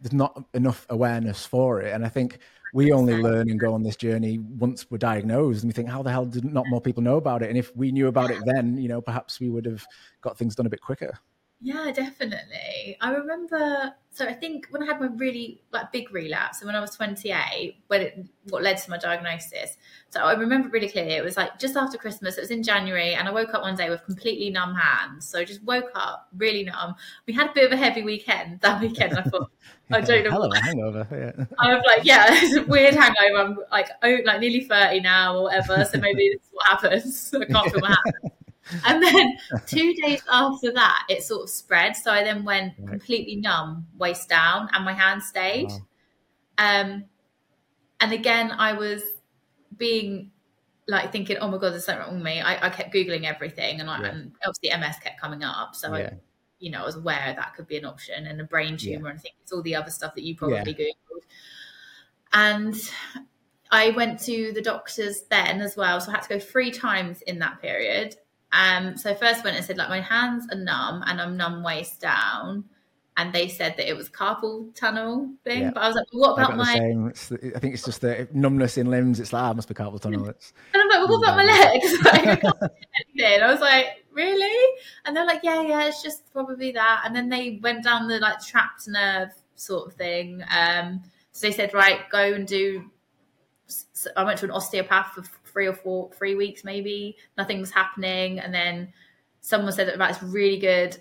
[0.00, 1.92] there's not enough awareness for it.
[1.92, 2.38] And I think
[2.74, 6.02] we only learn and go on this journey once we're diagnosed and we think, how
[6.02, 7.50] the hell did not more people know about it?
[7.50, 9.84] And if we knew about it then, you know, perhaps we would have
[10.22, 11.18] got things done a bit quicker.
[11.64, 12.96] Yeah, definitely.
[13.00, 13.94] I remember.
[14.10, 16.90] So I think when I had my really like big relapse, and when I was
[16.90, 19.76] 28, when it what led to my diagnosis.
[20.10, 21.12] So I remember really clearly.
[21.12, 22.36] It was like just after Christmas.
[22.36, 25.28] It was in January, and I woke up one day with completely numb hands.
[25.28, 26.96] So I just woke up really numb.
[27.26, 29.16] We had a bit of a heavy weekend that weekend.
[29.16, 29.48] I thought
[29.92, 30.30] I don't know.
[30.30, 31.06] Hello, hangover.
[31.12, 31.44] Yeah.
[31.60, 33.38] I was like, yeah, it's a weird hangover.
[33.38, 35.84] I'm like, oh, like nearly 30 now or whatever.
[35.84, 37.34] So maybe this is what happens.
[37.34, 38.32] I can't feel my hands
[38.84, 41.96] and then two days after that, it sort of spread.
[41.96, 42.88] So I then went right.
[42.88, 45.68] completely numb, waist down, and my hand stayed.
[45.68, 45.78] Wow.
[46.58, 47.04] Um,
[48.00, 49.02] and again, I was
[49.76, 50.30] being
[50.88, 53.80] like thinking, "Oh my god, there's something wrong with me." I, I kept googling everything,
[53.80, 54.08] and, I, yeah.
[54.08, 55.74] and obviously MS kept coming up.
[55.74, 56.10] So yeah.
[56.12, 56.12] I,
[56.58, 59.10] you know, I was aware that could be an option, and a brain tumor, yeah.
[59.10, 61.22] and I think it's all the other stuff that you probably googled.
[62.32, 62.74] And
[63.70, 67.22] I went to the doctors then as well, so I had to go three times
[67.22, 68.16] in that period.
[68.52, 71.62] Um, so I first went and said like my hands are numb and I'm numb
[71.62, 72.64] waist down,
[73.16, 75.62] and they said that it was carpal tunnel thing.
[75.62, 75.70] Yeah.
[75.70, 76.72] But I was like, well, what about my?
[76.74, 79.20] I think it's just the numbness in limbs.
[79.20, 80.28] It's like, ah, it must be carpal tunnel.
[80.28, 80.52] It's...
[80.72, 82.00] And I'm like, well, what about my legs?
[82.04, 84.78] like, I, I was like, really?
[85.04, 87.02] And they're like, yeah, yeah, it's just probably that.
[87.04, 90.42] And then they went down the like trapped nerve sort of thing.
[90.50, 92.90] Um, so they said, right, go and do.
[94.16, 97.16] I went to an osteopath for three or four, three weeks maybe.
[97.36, 98.92] Nothing was happening, and then
[99.40, 100.96] someone said about this really good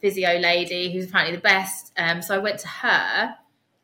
[0.00, 1.92] physio lady who's apparently the best.
[1.96, 3.34] Um, so I went to her,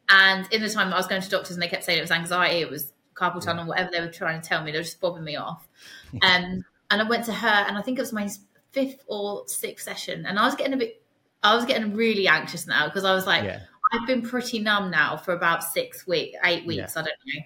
[0.09, 2.03] and in the time that I was going to doctors, and they kept saying it
[2.03, 4.85] was anxiety, it was carpal tunnel, whatever they were trying to tell me, they were
[4.85, 5.69] just bobbing me off.
[6.23, 8.29] Um, and I went to her, and I think it was my
[8.71, 11.03] fifth or sixth session, and I was getting a bit,
[11.43, 13.45] I was getting really anxious now because I was like.
[13.45, 13.61] Yeah.
[13.93, 17.03] I've been pretty numb now for about six weeks, eight weeks, yeah.
[17.03, 17.43] I don't know.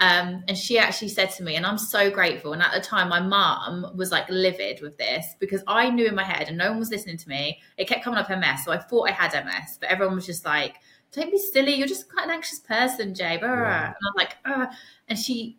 [0.00, 2.52] Um, and she actually said to me, and I'm so grateful.
[2.52, 6.14] And at the time, my mum was like livid with this because I knew in
[6.14, 7.60] my head, and no one was listening to me.
[7.76, 10.44] It kept coming up MS, so I thought I had MS, but everyone was just
[10.44, 10.76] like,
[11.12, 11.74] "Don't be silly.
[11.74, 13.86] You're just quite an anxious person, Jay." Yeah.
[13.86, 14.68] And I'm like, Ugh.
[15.08, 15.58] and she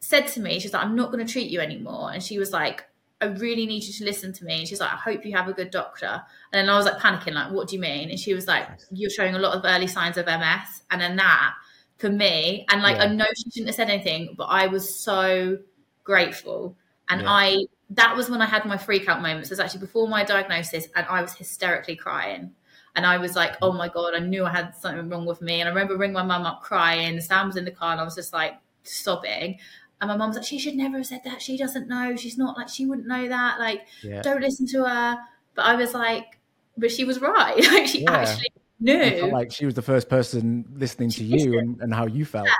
[0.00, 2.52] said to me, "She's like, I'm not going to treat you anymore." And she was
[2.52, 2.84] like,
[3.22, 4.60] I really need you to listen to me.
[4.60, 6.22] And she's like, I hope you have a good doctor.
[6.52, 8.08] And then I was like panicking, like, what do you mean?
[8.08, 10.82] And she was like, You're showing a lot of early signs of MS.
[10.90, 11.54] And then that
[12.00, 12.64] for me.
[12.70, 13.04] And like, yeah.
[13.04, 15.58] I know she shouldn't have said anything, but I was so
[16.02, 16.76] grateful.
[17.08, 17.30] And yeah.
[17.30, 19.50] I, that was when I had my freak out moments.
[19.50, 22.52] It was actually before my diagnosis, and I was hysterically crying.
[22.96, 25.60] And I was like, oh my God, I knew I had something wrong with me.
[25.60, 27.20] And I remember ringing my mum up crying.
[27.20, 29.58] Sam was in the car, and I was just like sobbing.
[30.00, 31.42] And my mum was like, she should never have said that.
[31.42, 32.16] She doesn't know.
[32.16, 33.60] She's not like, she wouldn't know that.
[33.60, 34.22] Like, yeah.
[34.22, 35.18] don't listen to her.
[35.54, 36.38] But I was like,
[36.78, 37.56] but she was right.
[37.72, 42.06] like, she actually like she was the first person listening to you and, and, how
[42.06, 42.46] you felt.
[42.46, 42.54] Yeah.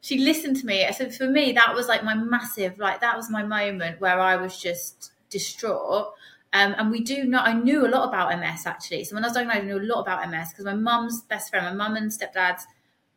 [0.00, 0.90] She listened to me.
[0.92, 4.36] So for me, that was like my massive, like that was my moment where I
[4.36, 6.12] was just distraught.
[6.54, 9.04] Um, and we do know, I knew a lot about MS actually.
[9.04, 11.50] So when I was diagnosed, I knew a lot about MS because my mum's best
[11.50, 12.66] friend, my mum and stepdad's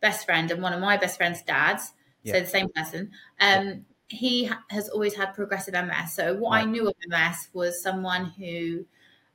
[0.02, 2.34] best friend, and one of my best friend's dads, yeah.
[2.34, 3.74] so the same person, um, yeah.
[4.10, 6.14] he ha- has always had progressive MS.
[6.14, 6.64] So what right.
[6.64, 8.86] I knew of MS was someone who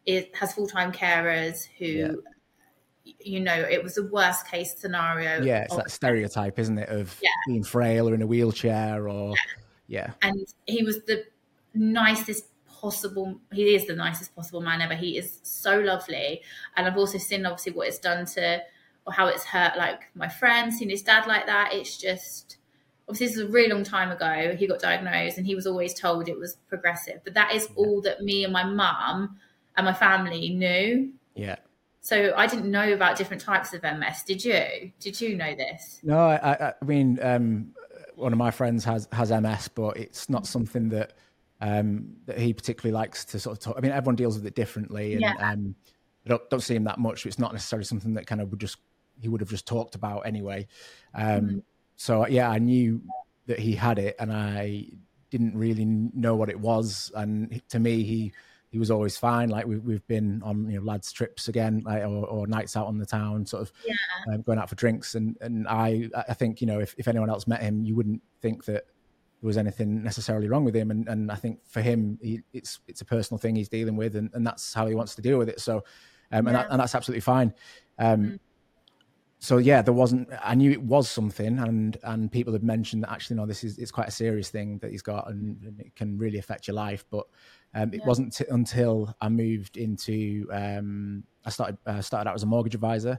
[0.04, 2.22] is, has full time carers who
[3.26, 5.42] you know, it was the worst case scenario.
[5.42, 7.30] Yeah, it's that stereotype, isn't it, of yeah.
[7.46, 9.34] being frail or in a wheelchair or
[9.88, 10.06] yeah.
[10.06, 10.12] yeah.
[10.22, 11.24] And he was the
[11.74, 12.44] nicest
[12.80, 14.94] possible he is the nicest possible man ever.
[14.94, 16.42] He is so lovely.
[16.76, 18.62] And I've also seen obviously what it's done to
[19.06, 21.72] or how it's hurt like my friends, seen his dad like that.
[21.72, 22.58] It's just
[23.08, 24.54] obviously this is a really long time ago.
[24.56, 27.20] He got diagnosed and he was always told it was progressive.
[27.24, 29.38] But that is all that me and my mum
[29.76, 31.12] and my family knew.
[31.34, 31.56] Yeah.
[32.06, 34.22] So I didn't know about different types of MS.
[34.24, 34.92] Did you?
[35.00, 35.98] Did you know this?
[36.04, 37.72] No, I, I mean, um,
[38.14, 41.14] one of my friends has has MS, but it's not something that
[41.60, 43.74] um, that he particularly likes to sort of talk.
[43.76, 45.34] I mean, everyone deals with it differently, and yeah.
[45.40, 45.74] um,
[46.24, 47.26] I don't, don't see him that much.
[47.26, 48.76] It's not necessarily something that kind of would just
[49.20, 50.68] he would have just talked about anyway.
[51.12, 51.58] Um, mm-hmm.
[51.96, 53.02] So yeah, I knew
[53.46, 54.90] that he had it, and I
[55.30, 57.10] didn't really know what it was.
[57.16, 58.32] And to me, he
[58.70, 59.48] he was always fine.
[59.48, 62.86] Like we, we've been on you know lads trips again, like, or, or, nights out
[62.86, 63.94] on the town, sort of yeah.
[64.34, 65.14] um, going out for drinks.
[65.14, 68.22] And and I I think you know if, if anyone else met him, you wouldn't
[68.42, 68.84] think that
[69.40, 70.90] there was anything necessarily wrong with him.
[70.90, 74.16] And and I think for him, he, it's it's a personal thing he's dealing with,
[74.16, 75.60] and, and that's how he wants to deal with it.
[75.60, 75.76] So,
[76.32, 76.52] um, and yeah.
[76.52, 77.54] that, and that's absolutely fine.
[77.98, 78.36] Um, mm-hmm
[79.38, 80.28] so yeah, there wasn't.
[80.42, 83.78] I knew it was something, and and people had mentioned that actually, no, this is
[83.78, 86.74] it's quite a serious thing that he's got, and, and it can really affect your
[86.74, 87.04] life.
[87.10, 87.26] But
[87.74, 88.06] um, it yeah.
[88.06, 92.74] wasn't t- until I moved into um, I started uh, started out as a mortgage
[92.74, 93.18] advisor.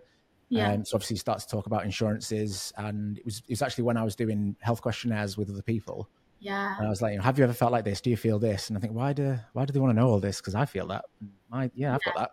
[0.49, 0.71] Yeah.
[0.71, 3.97] Um, so obviously, started to talk about insurances, and it was it was actually when
[3.97, 6.09] I was doing health questionnaires with other people.
[6.39, 6.77] Yeah.
[6.77, 8.01] And I was like, you know, have you ever felt like this?
[8.01, 8.69] Do you feel this?
[8.69, 10.37] And I think, why do why do they want to know all this?
[10.37, 11.05] Because I feel that.
[11.51, 12.13] I, yeah, I've yeah.
[12.13, 12.31] got that.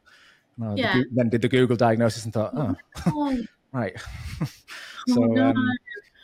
[0.59, 0.95] And yeah.
[0.95, 2.75] The, then did the Google diagnosis and thought, oh,
[3.07, 3.43] oh
[3.81, 3.97] right.
[5.09, 5.71] so oh, um,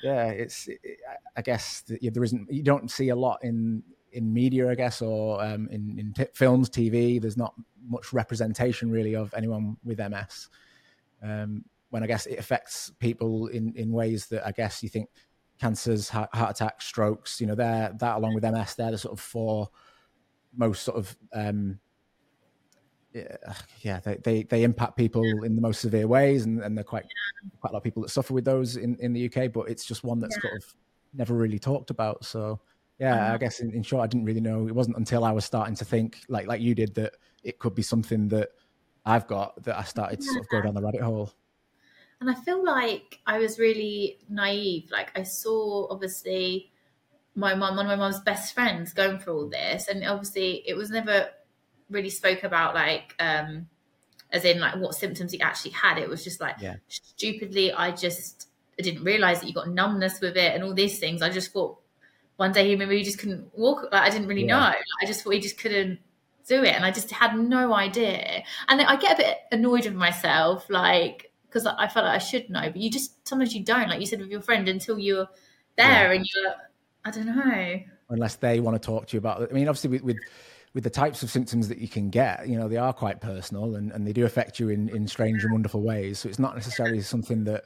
[0.02, 0.80] yeah, it's it,
[1.36, 3.82] I guess there isn't you don't see a lot in
[4.12, 7.20] in media, I guess, or um, in in t- films, TV.
[7.20, 7.54] There's not
[7.88, 10.48] much representation really of anyone with MS.
[11.22, 15.08] Um, when I guess it affects people in in ways that I guess you think
[15.60, 17.40] cancers, heart, heart attacks, strokes.
[17.40, 19.68] You know, they're that along with MS, they're the sort of four
[20.56, 21.78] most sort of um,
[23.12, 27.06] yeah, they, they, they impact people in the most severe ways, and, and they're quite
[27.60, 29.52] quite a lot of people that suffer with those in, in the UK.
[29.52, 30.56] But it's just one that's yeah.
[30.56, 30.64] of
[31.14, 32.24] never really talked about.
[32.24, 32.60] So
[32.98, 33.34] yeah, uh-huh.
[33.34, 34.68] I guess in, in, short, I didn't really know.
[34.68, 37.74] It wasn't until I was starting to think like like you did that it could
[37.74, 38.50] be something that
[39.04, 41.32] I've got that I started to sort of go down the rabbit hole.
[42.20, 44.90] And I feel like I was really naive.
[44.90, 46.70] Like I saw obviously
[47.34, 50.74] my mom, one of my mom's best friends, going through all this, and obviously it
[50.74, 51.30] was never
[51.90, 53.66] really spoke about like um
[54.32, 55.98] as in like what symptoms he actually had.
[55.98, 56.76] It was just like yeah.
[56.88, 58.48] stupidly, I just
[58.78, 61.22] I didn't realize that you got numbness with it and all these things.
[61.22, 61.78] I just thought
[62.36, 63.88] one day he maybe he just couldn't walk.
[63.92, 64.58] Like I didn't really yeah.
[64.58, 64.64] know.
[64.64, 65.98] Like, I just thought he just couldn't
[66.48, 68.42] do it, and I just had no idea.
[68.68, 72.48] And I get a bit annoyed with myself, like because I felt like I should
[72.48, 73.88] know, but you just sometimes you don't.
[73.88, 75.28] Like you said with your friend until you're
[75.76, 76.12] there yeah.
[76.12, 76.54] and you're.
[77.04, 77.80] I don't know.
[78.10, 79.50] Unless they want to talk to you about it.
[79.50, 80.16] I mean, obviously with, with
[80.72, 83.74] with the types of symptoms that you can get, you know, they are quite personal
[83.74, 86.20] and, and they do affect you in, in strange and wonderful ways.
[86.20, 87.64] So it's not necessarily something that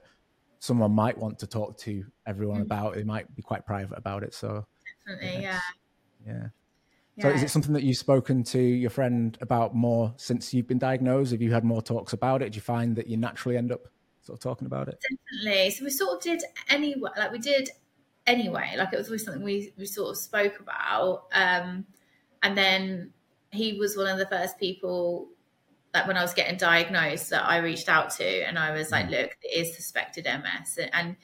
[0.58, 2.62] someone might want to talk to everyone mm.
[2.62, 2.94] about.
[2.94, 4.32] They might be quite private about it.
[4.32, 4.66] So
[5.06, 5.60] definitely, yeah.
[6.26, 6.46] yeah.
[7.20, 10.78] So is it something that you've spoken to your friend about more since you've been
[10.78, 11.30] diagnosed?
[11.30, 12.52] Have you had more talks about it?
[12.52, 13.86] Do you find that you naturally end up
[14.22, 15.00] sort of talking about it?
[15.00, 15.70] Definitely.
[15.70, 17.68] So we sort of did anyway, like we did
[18.26, 21.26] anyway, like it was always something we, we sort of spoke about.
[21.32, 21.86] Um,
[22.44, 23.10] and then
[23.50, 25.28] he was one of the first people
[25.94, 29.06] that when I was getting diagnosed that I reached out to and I was like,
[29.06, 29.12] mm.
[29.12, 30.78] look, it is suspected MS.
[30.92, 31.16] And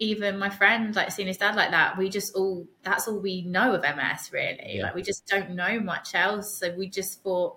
[0.00, 3.42] even my friend, like seeing his dad like that, we just all, that's all we
[3.42, 4.76] know of MS really.
[4.76, 4.84] Yeah.
[4.84, 6.58] Like we just don't know much else.
[6.58, 7.56] So we just thought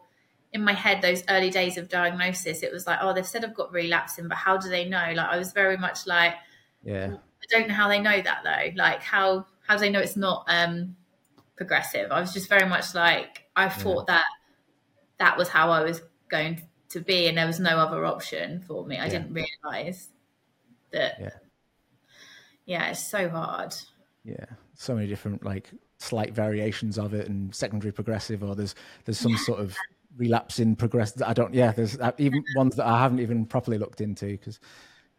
[0.53, 3.55] in my head, those early days of diagnosis, it was like, oh, they've said I've
[3.55, 5.13] got relapsing, but how do they know?
[5.15, 6.35] Like I was very much like,
[6.83, 8.75] yeah, I don't know how they know that though.
[8.75, 10.97] Like how, how do they know it's not, um,
[11.61, 12.11] progressive.
[12.11, 14.15] I was just very much like I thought yeah.
[14.15, 14.25] that
[15.19, 18.83] that was how I was going to be, and there was no other option for
[18.83, 18.97] me.
[18.97, 19.11] I yeah.
[19.11, 20.09] didn't realize
[20.91, 21.17] that.
[21.19, 21.29] Yeah.
[22.65, 23.75] yeah, it's so hard.
[24.25, 25.69] Yeah, so many different like
[25.99, 28.73] slight variations of it, and secondary progressive, or there's
[29.05, 29.77] there's some sort of
[30.17, 31.19] relapsing progressive.
[31.19, 31.53] That I don't.
[31.53, 34.59] Yeah, there's even ones that I haven't even properly looked into because.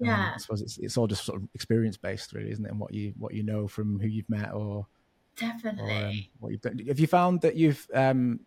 [0.01, 2.73] Um, yeah, I suppose it's it's all just sort of experience based, really, isn't it?
[2.73, 4.89] And what you what you know from who you've met or
[5.37, 5.91] Definitely.
[5.91, 6.81] Or, um, what you've done.
[6.87, 8.41] Have you found that you've um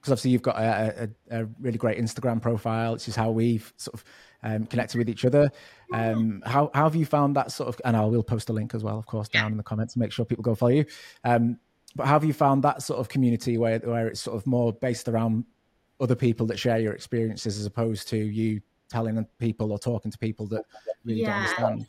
[0.00, 3.72] because obviously you've got a, a, a, really great Instagram profile, which is how we've
[3.76, 4.04] sort of
[4.42, 5.48] um, connected with each other.
[5.92, 7.80] Um, how, how have you found that sort of?
[7.84, 10.00] And I will post a link as well, of course, down in the comments to
[10.00, 10.86] make sure people go follow you.
[11.22, 11.56] Um,
[11.94, 14.72] but how have you found that sort of community where where it's sort of more
[14.72, 15.44] based around
[16.00, 20.18] other people that share your experiences as opposed to you telling people or talking to
[20.18, 20.64] people that
[21.04, 21.28] really yeah.
[21.28, 21.86] don't understand?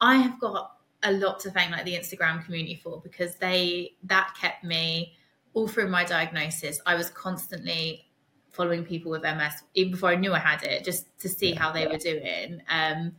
[0.00, 0.75] I have got
[1.06, 5.14] a lot to thank like the Instagram community for because they that kept me
[5.54, 6.80] all through my diagnosis.
[6.84, 8.04] I was constantly
[8.50, 11.72] following people with MS even before I knew I had it, just to see how
[11.72, 12.60] they were doing.
[12.68, 13.12] Um,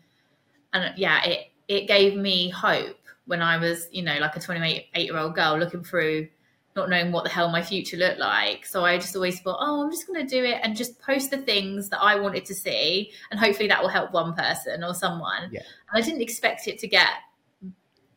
[0.73, 4.87] and yeah, it it gave me hope when I was, you know, like a 28
[4.93, 6.27] eight year old girl looking through,
[6.75, 8.65] not knowing what the hell my future looked like.
[8.65, 11.31] So I just always thought, oh, I'm just going to do it and just post
[11.31, 14.93] the things that I wanted to see, and hopefully that will help one person or
[14.93, 15.49] someone.
[15.51, 15.61] Yeah.
[15.91, 17.09] And I didn't expect it to get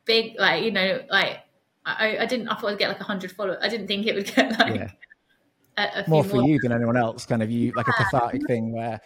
[0.05, 1.41] big, like you know, like
[1.85, 2.49] I, I didn't.
[2.49, 3.59] I thought I'd get like hundred followers.
[3.63, 4.91] I didn't think it would get like yeah.
[5.77, 6.49] a, a more for more.
[6.49, 7.27] you than anyone else.
[7.27, 9.01] Kind of you like a cathartic thing where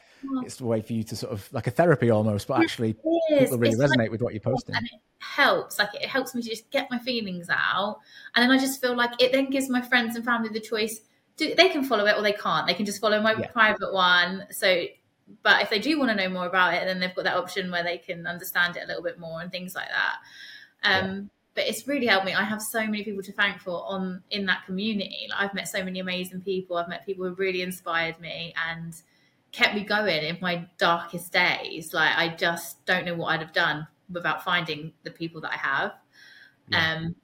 [0.45, 3.59] it's a way for you to sort of like a therapy almost, but actually people
[3.59, 4.75] really it's resonate like, with what you're posting.
[4.75, 5.79] And it helps.
[5.79, 8.01] Like it helps me to just get my feelings out,
[8.35, 11.01] and then I just feel like it then gives my friends and family the choice.
[11.37, 12.67] Do they can follow it or they can't?
[12.67, 13.49] They can just follow my yeah.
[13.49, 14.47] private one.
[14.51, 14.85] So
[15.43, 17.71] but if they do want to know more about it, then they've got that option
[17.71, 20.17] where they can understand it a little bit more and things like that.
[20.85, 21.21] Um, yeah.
[21.55, 22.35] But it's really helped me.
[22.35, 25.29] I have so many people to thank for on in that community.
[25.31, 26.77] Like I've met so many amazing people.
[26.77, 28.95] I've met people who really inspired me and
[29.53, 31.95] kept me going in my darkest days.
[31.95, 35.57] Like I just don't know what I'd have done without finding the people that I
[35.57, 35.93] have.
[36.69, 36.95] Yeah.
[36.95, 37.15] Um,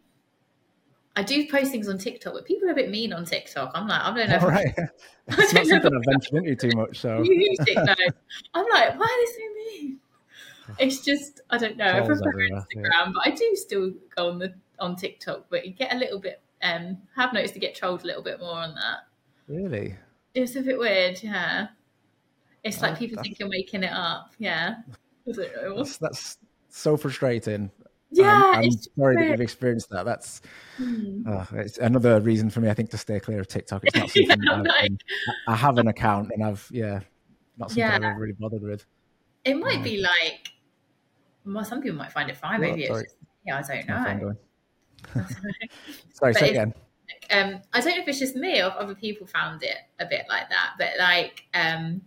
[1.17, 3.73] I do post things on TikTok, but people are a bit mean on TikTok.
[3.75, 4.39] I'm like, I don't know.
[4.39, 4.75] All right.
[5.29, 7.01] it's not something I've ventured into too much.
[7.01, 7.95] So you use it, no.
[8.55, 9.99] I'm like, why are they so mean?
[10.79, 11.91] It's just I don't know.
[11.91, 13.13] I prefer Instagram, yeah.
[13.13, 15.47] but I do still go on the on TikTok.
[15.51, 16.41] But you get a little bit.
[16.63, 19.07] Um, have noticed to get trolled a little bit more on that.
[19.49, 19.97] Really?
[20.35, 21.23] It's a bit weird.
[21.23, 21.69] Yeah.
[22.63, 24.33] It's like oh, people think you're making it up.
[24.39, 24.77] Yeah.
[25.27, 27.71] That's, that's so frustrating.
[28.13, 30.05] Yeah, um, I'm sorry that you've experienced that.
[30.05, 30.43] That's
[30.77, 31.23] hmm.
[31.27, 33.85] uh, it's another reason for me, I think, to stay clear of TikTok.
[33.85, 34.93] It's not something yeah, like...
[35.47, 37.01] I have an account and I've yeah,
[37.57, 38.11] not something yeah.
[38.11, 38.85] I've really bothered with.
[39.45, 40.51] It might um, be like,
[41.55, 42.61] well, some people might find it fine.
[42.61, 44.35] Maybe it's just, yeah, I don't know.
[46.13, 46.75] sorry, say again.
[47.31, 50.07] Um, I don't know if it's just me or if other people found it a
[50.07, 52.03] bit like that, but like, um,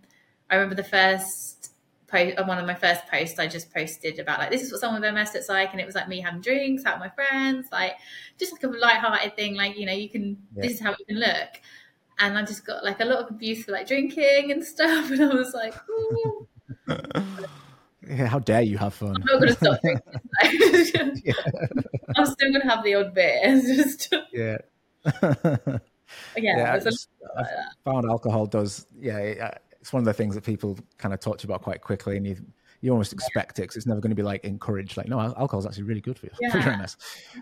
[0.50, 1.74] I remember the first
[2.06, 4.80] post on one of my first posts I just posted about like this is what
[4.80, 7.14] someone with MS looks like and it was like me having drinks out with my
[7.14, 7.94] friends like
[8.38, 10.62] just like a light-hearted thing like you know you can yeah.
[10.62, 11.60] this is how you can look
[12.18, 15.24] and I just got like a lot of abuse for like drinking and stuff and
[15.24, 15.74] I was like
[18.08, 19.80] yeah, how dare you have fun I'm not gonna stop
[20.42, 21.32] drinking yeah.
[22.16, 24.58] I'm still gonna have the odd bit just yeah
[25.22, 25.78] yeah,
[26.36, 27.08] yeah I, just,
[27.84, 31.46] found alcohol does yeah it's one of the things that people kind of talk to
[31.46, 32.38] you about quite quickly, and you
[32.80, 34.96] you almost expect it because it's never going to be like encouraged.
[34.96, 36.32] Like, no, alcohol is actually really good for you.
[36.40, 36.86] Yeah.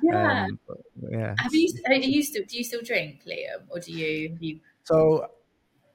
[0.02, 0.46] Yeah.
[0.46, 0.58] Um,
[1.08, 1.34] yeah.
[1.38, 4.58] Have you, are you still, do you still drink, Liam, or do you, you?
[4.82, 5.28] So,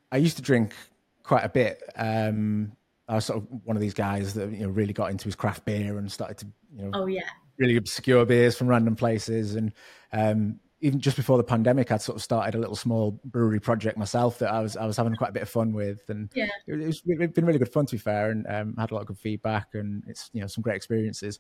[0.10, 0.74] I used to drink
[1.22, 1.84] quite a bit.
[1.98, 2.77] Um,
[3.08, 5.36] I was sort of one of these guys that you know really got into his
[5.36, 6.92] craft beer and started to you know.
[6.94, 7.22] Oh yeah.
[7.58, 9.74] Really obscure beers from random places, and
[10.14, 13.98] um, even just before the pandemic, I'd sort of started a little small brewery project
[13.98, 16.50] myself that I was I was having quite a bit of fun with, and yeah.
[16.68, 19.02] it, was it's been really good fun to be fair, and um, had a lot
[19.02, 21.40] of good feedback, and it's you know some great experiences.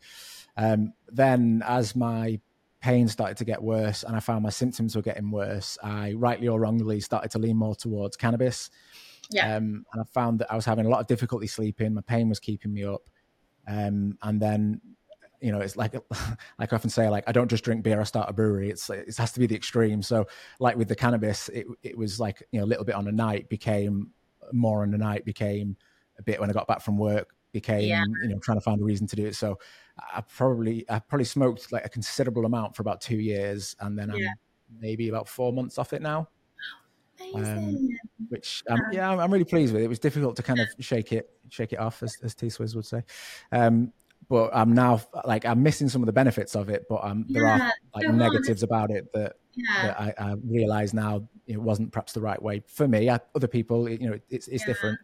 [0.55, 2.39] Um, then as my
[2.81, 6.47] pain started to get worse, and I found my symptoms were getting worse, I rightly
[6.47, 8.71] or wrongly started to lean more towards cannabis.
[9.29, 11.93] Yeah, um, and I found that I was having a lot of difficulty sleeping.
[11.93, 13.09] My pain was keeping me up,
[13.67, 14.81] um, and then
[15.41, 15.93] you know, it's like
[16.59, 18.69] like I often say, like I don't just drink beer, I start a brewery.
[18.69, 20.01] It's it has to be the extreme.
[20.01, 20.27] So
[20.59, 23.11] like with the cannabis, it it was like you know a little bit on a
[23.11, 24.11] night became
[24.53, 25.75] more on a night became
[26.17, 28.03] a bit when I got back from work became yeah.
[28.21, 29.35] you know trying to find a reason to do it.
[29.35, 29.59] So
[29.97, 34.11] I probably I probably smoked like a considerable amount for about two years, and then
[34.15, 34.29] yeah.
[34.29, 36.29] I'm maybe about four months off it now.
[37.33, 37.89] Um,
[38.29, 39.81] which um, yeah, I'm, I'm, really pleased with.
[39.81, 42.75] It was difficult to kind of shake it, shake it off, as, as T Swizz
[42.75, 43.03] would say.
[43.51, 43.91] Um,
[44.29, 47.43] but I'm now like I'm missing some of the benefits of it, but um, there
[47.43, 49.83] yeah, are like negatives about it that, yeah.
[49.83, 53.09] that I, I, realize now it wasn't perhaps the right way for me.
[53.09, 54.67] I, other people, you know, it's it's yeah.
[54.67, 54.99] different.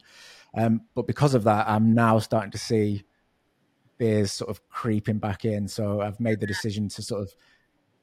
[0.56, 3.04] Um, but because of that, I'm now starting to see
[3.98, 5.68] beers sort of creeping back in.
[5.68, 7.34] So I've made the decision to sort of,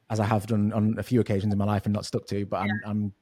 [0.09, 2.45] as I have done on a few occasions in my life and not stuck to,
[2.45, 3.13] but I'm, I'm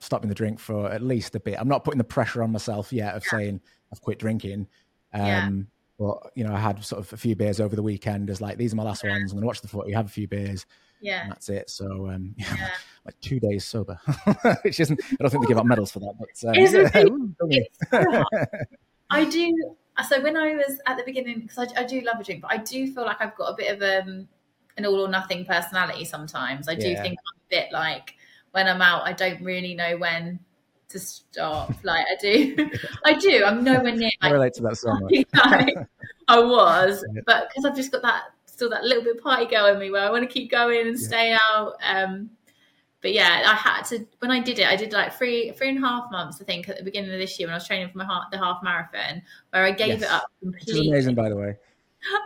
[0.00, 1.56] stopping the drink for at least a bit.
[1.58, 3.60] I'm not putting the pressure on myself yet of saying
[3.92, 4.66] I've quit drinking.
[5.12, 8.30] Um, but you know, I had sort of a few beers over the weekend.
[8.30, 9.10] As like these are my last yeah.
[9.10, 9.32] ones.
[9.32, 10.64] I'm going to watch the footy, have a few beers,
[11.02, 11.68] yeah, and that's it.
[11.68, 12.70] So um, yeah,
[13.04, 14.00] like two days sober,
[14.62, 14.98] which isn't.
[15.04, 18.22] I don't think they give out medals for that, but um, yeah,
[19.10, 19.74] I do.
[20.08, 22.50] So when I was at the beginning, because I, I, do love a drink, but
[22.50, 24.26] I do feel like I've got a bit of um,
[24.78, 26.06] an all or nothing personality.
[26.06, 27.02] Sometimes I do yeah.
[27.02, 28.14] think I'm a bit like
[28.52, 30.40] when I'm out, I don't really know when
[30.90, 31.72] to stop.
[31.82, 32.70] Like I do,
[33.04, 33.44] I do.
[33.44, 34.10] I'm nowhere near.
[34.22, 35.12] Like, I relate to that so much.
[35.34, 35.76] like
[36.28, 39.78] I was, but because I've just got that still that little bit party girl in
[39.78, 41.74] me where I want to keep going and stay out.
[41.82, 42.30] Um,
[43.00, 44.66] but yeah, I had to when I did it.
[44.66, 47.18] I did like three three and a half months, I think, at the beginning of
[47.18, 50.00] this year when I was training for my heart, the half marathon, where I gave
[50.00, 50.02] yes.
[50.02, 50.72] it up completely.
[50.72, 51.56] Which is amazing, by the way.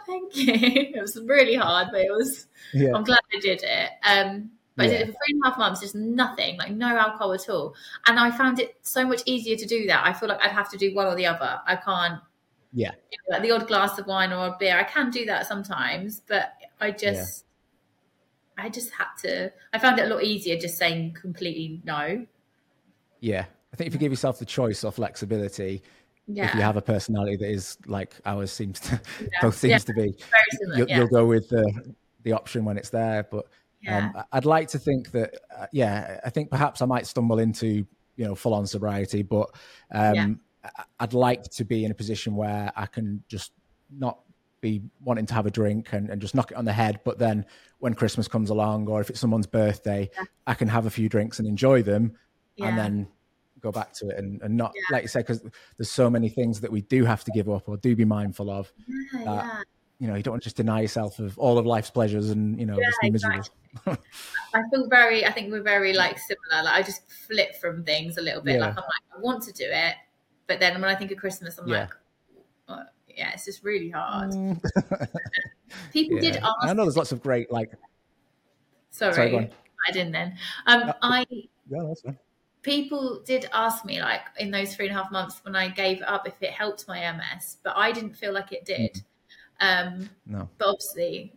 [0.07, 0.55] Thank you.
[0.55, 2.47] It was really hard, but it was.
[2.73, 2.95] Yeah.
[2.95, 3.91] I'm glad I did it.
[4.05, 4.89] Um, but yeah.
[4.89, 7.49] I did it for three and a half months, just nothing, like no alcohol at
[7.49, 7.75] all.
[8.07, 10.05] And I found it so much easier to do that.
[10.05, 11.61] I feel like I'd have to do one or the other.
[11.67, 12.21] I can't.
[12.73, 12.91] Yeah.
[13.13, 14.77] You know, like the odd glass of wine or a beer.
[14.77, 17.45] I can do that sometimes, but I just,
[18.59, 18.65] yeah.
[18.65, 19.53] I just had to.
[19.73, 22.27] I found it a lot easier just saying completely no.
[23.21, 25.83] Yeah, I think if you give yourself the choice or flexibility,
[26.27, 26.47] yeah.
[26.47, 29.01] if you have a personality that is like ours seems to
[29.41, 30.15] both seems to be,
[30.77, 33.27] you'll, you'll, go with the the option when it's there.
[33.31, 33.47] But
[33.89, 37.87] um, I'd like to think that, uh, yeah, I think perhaps I might stumble into
[38.17, 39.51] you know full on sobriety, but
[39.93, 40.41] um,
[41.01, 43.53] I'd like to be in a position where I can just
[43.91, 44.21] not
[44.61, 47.01] be wanting to have a drink and, and just knock it on the head.
[47.05, 47.45] But then
[47.81, 50.25] when Christmas comes along, or if it's someone's birthday, yeah.
[50.47, 52.17] I can have a few drinks and enjoy them,
[52.57, 52.69] yeah.
[52.69, 53.09] and then
[53.61, 54.83] go back to it and, and not yeah.
[54.95, 55.43] like you said because
[55.79, 58.51] there's so many things that we do have to give up or do be mindful
[58.51, 58.71] of.
[59.25, 59.65] That,
[59.99, 62.59] you know, you don't want to just deny yourself of all of life's pleasures and
[62.59, 63.39] you know just be miserable.
[63.39, 63.97] Exactly.
[64.55, 65.25] I feel very.
[65.25, 66.65] I think we're very like similar.
[66.65, 68.61] Like I just flip from things a little bit.
[68.61, 69.95] Like I'm like I want to do it,
[70.47, 71.91] but then when I think of Christmas, I'm like
[73.17, 74.31] yeah, it's just really hard.
[74.31, 74.63] Mm.
[75.93, 76.33] People yeah.
[76.33, 76.57] did ask.
[76.63, 77.73] I know there's lots of great like.
[78.91, 79.51] Sorry, Sorry
[79.89, 80.37] I didn't then.
[80.67, 81.27] Um, no, I.
[81.31, 82.19] Yeah, that's fine.
[82.63, 86.01] People did ask me like in those three and a half months when I gave
[86.03, 88.95] up if it helped my MS, but I didn't feel like it did.
[88.95, 89.03] Mm.
[89.61, 90.49] Um, no.
[90.59, 91.33] But obviously,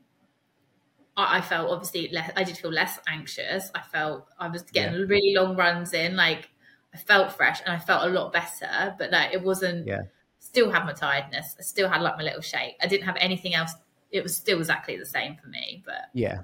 [1.16, 2.32] I, I felt obviously less.
[2.36, 3.72] I did feel less anxious.
[3.74, 5.06] I felt I was getting yeah.
[5.08, 6.16] really long runs in.
[6.16, 6.50] Like
[6.94, 8.96] I felt fresh and I felt a lot better.
[8.98, 9.88] But like it wasn't.
[9.88, 10.02] Yeah
[10.48, 11.56] still had my tiredness.
[11.60, 12.76] I still had like my little shake.
[12.82, 13.74] I didn't have anything else.
[14.12, 15.84] It was still exactly the same for me.
[15.86, 16.42] But yeah,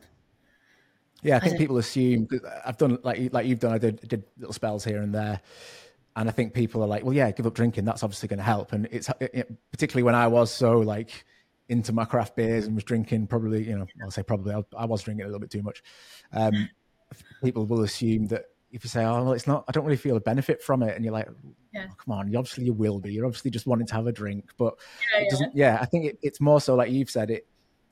[1.22, 1.38] yeah.
[1.38, 2.28] I think I people assume
[2.66, 3.74] I've done like like you've done.
[3.74, 5.40] I did, did little spells here and there,
[6.16, 7.86] and I think people are like, well, yeah, give up drinking.
[7.86, 8.74] That's obviously going to help.
[8.74, 11.26] And it's it, particularly when I was so like
[11.70, 14.86] into my craft beers and was drinking probably, you know, I'll say probably I, I
[14.86, 15.84] was drinking a little bit too much.
[16.32, 16.70] Um,
[17.44, 20.18] people will assume that if you say, "Oh, well, it's not," I don't really feel
[20.18, 21.30] a benefit from it, and you're like,
[21.74, 21.86] yeah.
[21.90, 23.14] oh, "Come on, you obviously you will be.
[23.14, 24.74] You're obviously just wanting to have a drink." But
[25.14, 25.56] yeah, it doesn't.
[25.56, 27.30] Yeah, I think it, it's more so like you've said.
[27.30, 27.48] It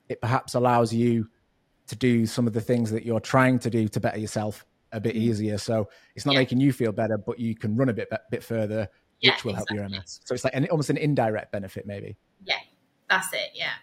[0.10, 1.30] it perhaps allows you
[1.88, 5.00] to do some of the things that you're trying to do to better yourself a
[5.00, 5.20] bit mm.
[5.20, 5.58] easier.
[5.58, 8.90] So it's not making you feel better, but you can run a bit bit further,
[9.24, 9.78] which will exactly.
[9.78, 10.22] help your MS.
[10.26, 12.18] So it's like an, almost an indirect benefit, maybe.
[12.44, 12.56] Yeah,
[13.12, 13.52] that's it.
[13.54, 13.74] Yeah.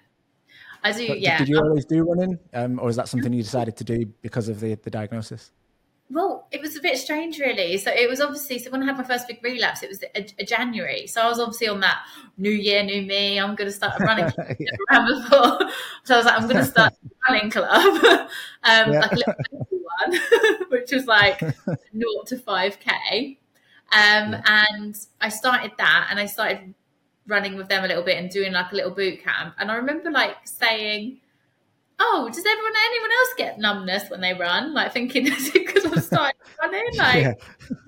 [0.83, 1.09] I do.
[1.09, 1.39] But yeah.
[1.39, 4.49] Did, you always do running, um, or is that something you decided to do because
[4.49, 5.53] of the the diagnosis?
[6.11, 7.77] Well, it was a bit strange, really.
[7.77, 10.27] So it was obviously so when I had my first big relapse, it was a,
[10.39, 11.07] a January.
[11.07, 11.99] So I was obviously on that
[12.39, 13.39] new year, new me.
[13.39, 14.25] I'm going to start running
[14.59, 15.07] yeah.
[15.07, 15.59] before.
[16.05, 19.01] So I was like, I'm going to start a running club, um, yeah.
[19.01, 19.37] like a little
[20.01, 20.21] one,
[20.71, 21.43] which was like
[21.93, 23.39] naught to five k.
[23.91, 24.65] Um, yeah.
[24.71, 26.75] And I started that, and I started
[27.29, 29.55] running with them a little bit and doing like a little boot camp.
[29.59, 31.19] And I remember like saying
[32.01, 34.73] oh, does everyone, anyone else get numbness when they run?
[34.73, 36.97] Like thinking, is it because I'm starting running?
[36.97, 37.35] Like, yeah.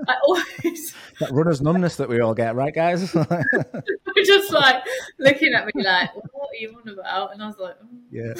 [0.08, 0.94] I always.
[1.20, 3.12] That runner's numbness that we all get, right, guys?
[4.24, 4.82] just like
[5.18, 7.34] looking at me like, what are you on about?
[7.34, 7.86] And I was like, oh.
[8.10, 8.32] yeah.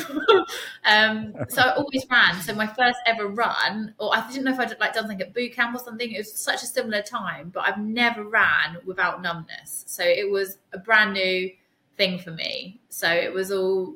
[0.86, 2.40] um, so I always ran.
[2.40, 5.34] So my first ever run, or I didn't know if I'd like done something at
[5.34, 6.10] boot camp or something.
[6.10, 9.84] It was such a similar time, but I've never ran without numbness.
[9.86, 11.50] So it was a brand new
[11.98, 12.80] thing for me.
[12.88, 13.94] So it was all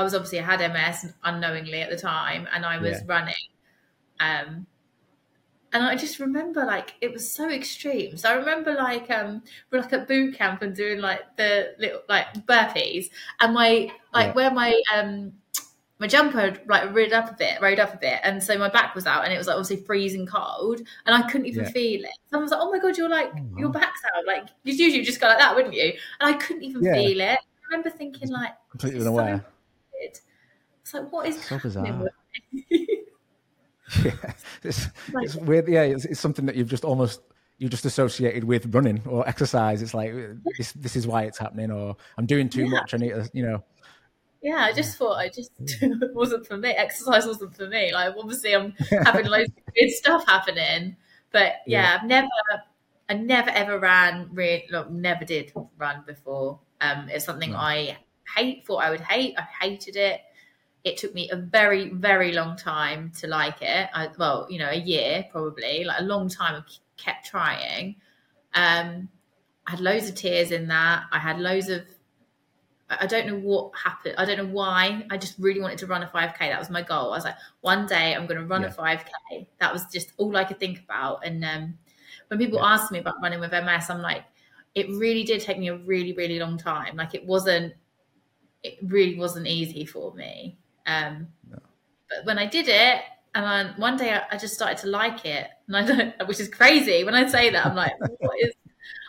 [0.00, 3.04] I was obviously I had MS unknowingly at the time, and I was yeah.
[3.06, 3.34] running.
[4.18, 4.66] Um,
[5.72, 8.16] and I just remember like it was so extreme.
[8.16, 12.00] So I remember like um we're like at boot camp and doing like the little
[12.08, 14.32] like burpees, and my like yeah.
[14.32, 15.34] where my um
[15.98, 18.94] my jumper like rode up a bit, rode up a bit, and so my back
[18.94, 21.70] was out, and it was like obviously freezing cold, and I couldn't even yeah.
[21.72, 22.18] feel it.
[22.30, 25.04] Someone was like, "Oh my god, you're like oh, your back's out." Like you usually
[25.04, 25.92] just go like that, wouldn't you?
[26.20, 26.94] And I couldn't even yeah.
[26.94, 27.38] feel it.
[27.38, 29.44] I remember thinking like completely unaware.
[29.44, 29.59] So
[30.00, 31.86] it's like, what is so bizarre?
[32.52, 34.12] yeah,
[34.62, 35.68] it's, like, it's weird.
[35.68, 37.20] Yeah, it's, it's, something that you've just almost
[37.58, 39.82] you just associated with running or exercise.
[39.82, 40.12] It's like
[40.56, 42.70] this, this is why it's happening, or I'm doing too yeah.
[42.70, 42.94] much.
[42.94, 43.64] I need to, you know.
[44.42, 45.52] Yeah, I just thought I just
[46.14, 46.70] wasn't for me.
[46.70, 47.92] Exercise wasn't for me.
[47.92, 48.74] Like obviously, I'm
[49.04, 50.96] having loads of weird stuff happening,
[51.30, 52.28] but yeah, yeah, I've never,
[53.08, 54.30] I never ever ran.
[54.32, 56.60] Really, look, never did run before.
[56.80, 57.58] Um, it's something no.
[57.58, 57.98] I
[58.36, 58.66] hate.
[58.66, 59.34] Thought I would hate.
[59.38, 60.20] I hated it.
[60.82, 63.88] It took me a very very long time to like it.
[63.92, 67.96] I, well you know a year probably like a long time i kept trying.
[68.54, 69.08] Um
[69.66, 71.04] i had loads of tears in that.
[71.12, 71.82] I had loads of
[72.92, 75.04] i don't know what happened i don't know why.
[75.10, 77.12] I just really wanted to run a 5k that was my goal.
[77.12, 78.68] I was like one day i'm going to run yeah.
[78.68, 81.24] a 5k that was just all i could think about.
[81.26, 81.78] And um
[82.28, 82.72] when people yeah.
[82.74, 84.24] ask me about running with ms i'm like
[84.74, 86.96] it really did take me a really really long time.
[86.96, 87.74] Like it wasn't
[88.62, 91.58] it really wasn't easy for me um, no.
[92.08, 93.02] But when I did it,
[93.34, 96.40] and then one day I, I, just started to like it, and I don't, which
[96.40, 97.04] is crazy.
[97.04, 98.52] When I say that, I'm like, what is?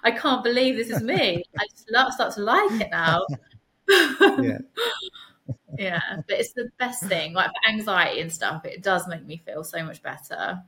[0.03, 1.43] I can't believe this is me.
[1.57, 3.25] I just love, start to like it now.
[4.41, 4.57] yeah.
[5.77, 7.33] yeah, but it's the best thing.
[7.33, 10.61] Like for anxiety and stuff, it does make me feel so much better.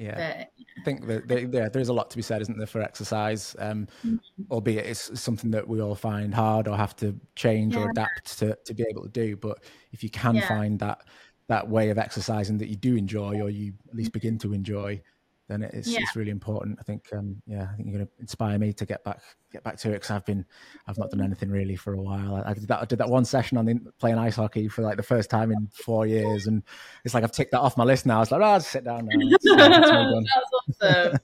[0.00, 2.56] Yeah, but, I think that there, yeah, there is a lot to be said, isn't
[2.56, 3.54] there, for exercise?
[3.58, 4.16] Um, mm-hmm.
[4.50, 7.82] Albeit it's something that we all find hard or have to change yeah.
[7.82, 9.36] or adapt to to be able to do.
[9.36, 9.58] But
[9.92, 10.48] if you can yeah.
[10.48, 11.02] find that
[11.48, 15.02] that way of exercising that you do enjoy or you at least begin to enjoy,
[15.50, 15.98] then it's, yeah.
[16.00, 16.78] it's really important.
[16.78, 19.20] I think, um, yeah, I think you're going to inspire me to get back
[19.52, 20.46] get back to it because I've been
[20.86, 22.36] I've not done anything really for a while.
[22.36, 24.82] I, I, did that I did that one session on the, playing ice hockey for
[24.82, 26.62] like the first time in four years, and
[27.04, 28.22] it's like I've ticked that off my list now.
[28.22, 29.36] It's like, oh, I'll sit down now.
[29.42, 31.18] That's awesome.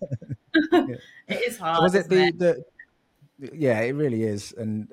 [0.73, 0.87] yeah.
[1.29, 1.83] It is hard.
[1.83, 2.39] Was it the, it?
[2.39, 2.65] the
[3.53, 4.89] yeah, it really is, and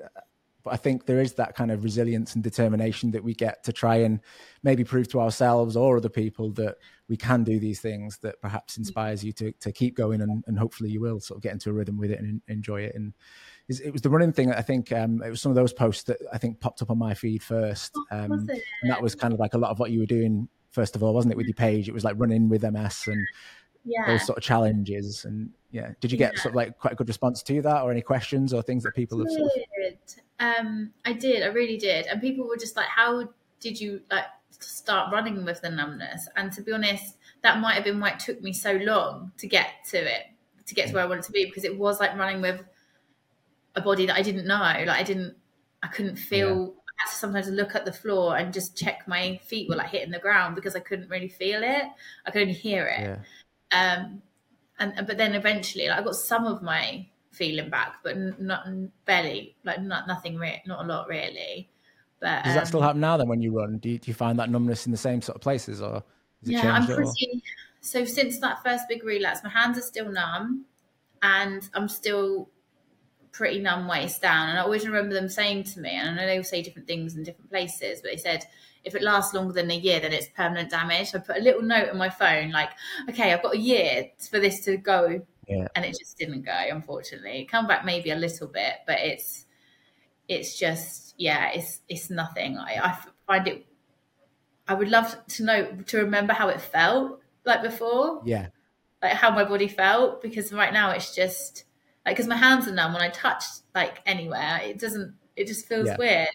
[0.64, 3.72] but I think there is that kind of resilience and determination that we get to
[3.72, 4.20] try and
[4.62, 6.78] maybe prove to ourselves or other people that
[7.08, 10.58] we can do these things that perhaps inspires you to, to keep going and, and
[10.58, 12.94] hopefully you will sort of get into a rhythm with it and enjoy it.
[12.94, 13.12] And
[13.68, 14.52] it was the running thing.
[14.52, 16.98] I think um, it was some of those posts that I think popped up on
[16.98, 17.92] my feed first.
[17.96, 20.48] Oh, um, and that was kind of like a lot of what you were doing
[20.70, 21.88] first of all, wasn't it, with your page?
[21.88, 23.26] It was like running with MS and
[23.84, 24.06] yeah.
[24.06, 25.24] those sort of challenges.
[25.24, 26.42] And yeah, did you get yeah.
[26.42, 28.94] sort of like quite a good response to that or any questions or things that
[28.94, 29.50] people have sort of
[30.40, 32.06] um, I did, I really did.
[32.06, 33.28] And people were just like, how
[33.60, 34.24] did you like
[34.68, 36.28] start running with the numbness?
[36.36, 39.46] And to be honest, that might have been why it took me so long to
[39.46, 40.26] get to it,
[40.66, 42.62] to get to where I wanted to be, because it was like running with
[43.74, 44.56] a body that I didn't know.
[44.56, 45.36] Like I didn't,
[45.82, 46.48] I couldn't feel.
[46.48, 46.80] Yeah.
[46.96, 49.90] I had to sometimes look at the floor and just check my feet were like
[49.90, 51.84] hitting the ground because I couldn't really feel it.
[52.24, 53.00] I could only hear it.
[53.00, 53.96] Yeah.
[53.96, 54.22] Um,
[54.78, 58.66] and but then eventually, like I got some of my feeling back, but not
[59.04, 61.68] barely, like not nothing, re- not a lot really.
[62.24, 63.18] But does that still um, happen now?
[63.18, 65.36] Then when you run, do you, do you find that numbness in the same sort
[65.36, 66.02] of places, or
[66.42, 67.42] yeah, I'm pretty.
[67.80, 70.64] So since that first big relapse, my hands are still numb,
[71.22, 72.48] and I'm still
[73.30, 74.48] pretty numb waist down.
[74.48, 76.88] And I always remember them saying to me, and I know they will say different
[76.88, 78.46] things in different places, but they said
[78.84, 81.14] if it lasts longer than a year, then it's permanent damage.
[81.14, 82.70] I put a little note on my phone, like,
[83.08, 85.68] okay, I've got a year for this to go yeah.
[85.74, 89.44] and it just didn't go unfortunately come back maybe a little bit but it's
[90.28, 92.58] it's just yeah it's it's nothing.
[92.58, 93.66] I, I find it
[94.66, 98.22] i would love to know to remember how it felt like before.
[98.24, 98.48] Yeah.
[99.02, 101.64] Like how my body felt because right now it's just
[102.06, 102.94] like because my hands are numb.
[102.94, 103.44] When i touch
[103.74, 105.96] like anywhere it doesn't it just feels yeah.
[105.98, 106.28] weird.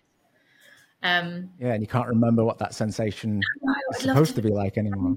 [1.01, 3.41] Um yeah and you can't remember what that sensation
[3.91, 5.15] is supposed to, to be like anymore.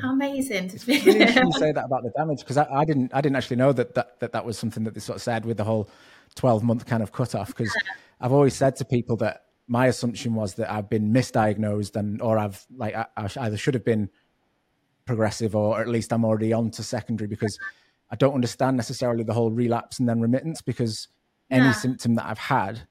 [0.00, 2.84] How amazing to it's be really you say that about the damage because I, I,
[2.84, 5.22] didn't I didn't actually know that, that that that was something that they sort of
[5.22, 5.88] said with the whole
[6.36, 7.72] 12 month kind of cut off because.
[8.20, 12.38] I've always said to people that my assumption was that I've been misdiagnosed and or
[12.38, 14.10] I've like I, I either should have been
[15.06, 17.58] progressive or at least I'm already on to secondary because
[18.10, 21.08] I don't understand necessarily the whole relapse and then remittance because
[21.50, 21.72] any yeah.
[21.72, 22.82] symptom that I've had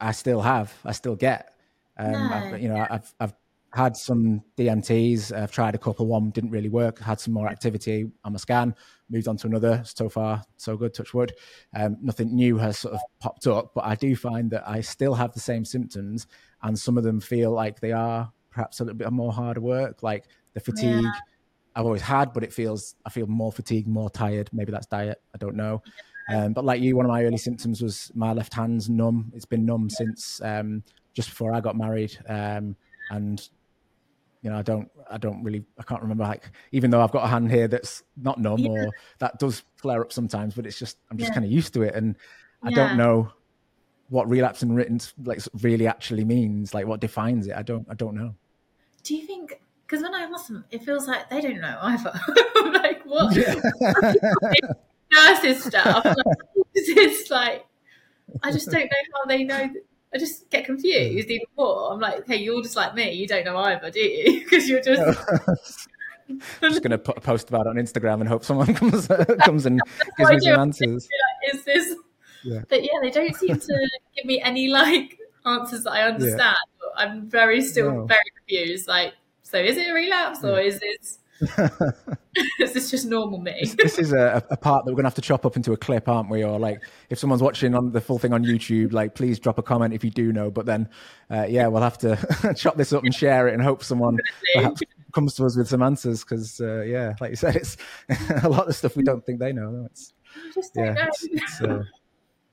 [0.00, 1.52] I still have I still get
[1.98, 2.18] um, no.
[2.18, 3.34] I've, you know I've I've
[3.76, 5.36] had some DMTs.
[5.36, 6.06] I've tried a couple.
[6.06, 6.98] One didn't really work.
[6.98, 8.74] Had some more activity on my scan.
[9.10, 9.82] Moved on to another.
[9.84, 10.94] So far, so good.
[10.94, 11.32] Touch wood.
[11.74, 15.14] Um, nothing new has sort of popped up, but I do find that I still
[15.14, 16.26] have the same symptoms,
[16.62, 20.02] and some of them feel like they are perhaps a little bit more hard work,
[20.02, 20.24] like
[20.54, 21.04] the fatigue.
[21.04, 21.10] Yeah.
[21.76, 24.48] I've always had, but it feels I feel more fatigued, more tired.
[24.52, 25.20] Maybe that's diet.
[25.34, 25.82] I don't know.
[26.32, 29.30] Um, but like you, one of my early symptoms was my left hand's numb.
[29.34, 32.18] It's been numb since um, just before I got married.
[32.26, 32.74] Um,
[33.10, 33.48] and
[34.46, 36.22] you know, I don't, I don't really, I can't remember.
[36.22, 38.70] Like, even though I've got a hand here that's not numb yeah.
[38.70, 41.34] or that does flare up sometimes, but it's just, I'm just yeah.
[41.34, 42.14] kind of used to it, and
[42.62, 42.76] I yeah.
[42.76, 43.32] don't know
[44.08, 46.72] what relapse and written like really actually means.
[46.74, 47.56] Like, what defines it?
[47.56, 48.36] I don't, I don't know.
[49.02, 49.60] Do you think?
[49.84, 52.12] Because when I ask them, it feels like they don't know either.
[52.66, 53.36] Like, what?
[55.12, 56.04] Nurses stuff.
[56.16, 56.16] Like,
[56.74, 57.66] it's like,
[58.44, 59.70] I just don't know how they know.
[60.16, 61.92] I just get confused even more.
[61.92, 63.12] I'm like, hey, you're just like me.
[63.12, 64.40] You don't know either, do you?
[64.44, 65.18] Because you're just.
[66.28, 69.06] I'm just going to put a post about it on Instagram and hope someone comes
[69.44, 69.78] comes and
[70.16, 71.06] gives me some answers.
[71.06, 71.96] Like, is this?
[72.44, 72.62] Yeah.
[72.66, 76.40] But yeah, they don't seem to give me any like answers that I understand.
[76.40, 76.88] Yeah.
[76.96, 78.04] I'm very still no.
[78.06, 78.88] very confused.
[78.88, 79.12] Like,
[79.42, 81.18] so is it a relapse or is this?
[82.60, 83.52] is this just normal me?
[83.60, 85.76] this, this is a, a, part that we're gonna have to chop up into a
[85.76, 86.42] clip, aren't we?
[86.42, 86.80] Or like,
[87.10, 90.02] if someone's watching on the full thing on YouTube, like, please drop a comment if
[90.02, 90.50] you do know.
[90.50, 90.88] But then,
[91.30, 94.18] uh, yeah, we'll have to chop this up and share it, and hope someone
[94.54, 94.80] perhaps
[95.12, 96.24] comes to us with some answers.
[96.24, 97.76] Because uh, yeah, like you said, it's
[98.42, 99.86] a lot of stuff we don't think they know.
[99.90, 100.12] It's,
[100.74, 101.82] yeah, it's, it's, uh,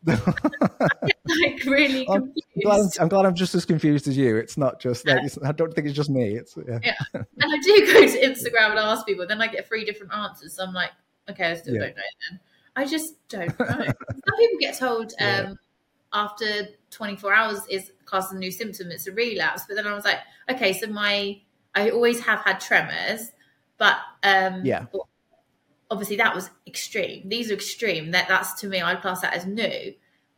[0.06, 4.36] like really I'm glad I'm, glad I'm, just as confused as you.
[4.36, 6.36] It's not just like I don't think it's just me.
[6.36, 6.80] It's yeah.
[6.84, 6.94] yeah.
[7.14, 10.56] And I do go to Instagram and ask people, then I get three different answers.
[10.56, 10.92] So I'm like,
[11.30, 11.82] okay, I still yeah.
[11.82, 12.04] don't know.
[12.30, 12.40] Then
[12.76, 13.66] I just don't know.
[13.68, 15.54] Some people get told um, yeah.
[16.12, 18.92] after 24 hours is classed as a new symptom.
[18.92, 19.64] It's a relapse.
[19.68, 21.40] But then I was like, okay, so my
[21.76, 23.32] I always have had tremors,
[23.78, 24.86] But um, yeah,
[25.94, 27.30] obviously that was extreme.
[27.30, 28.10] These are extreme.
[28.12, 29.94] That that's to me, I'd class that as new.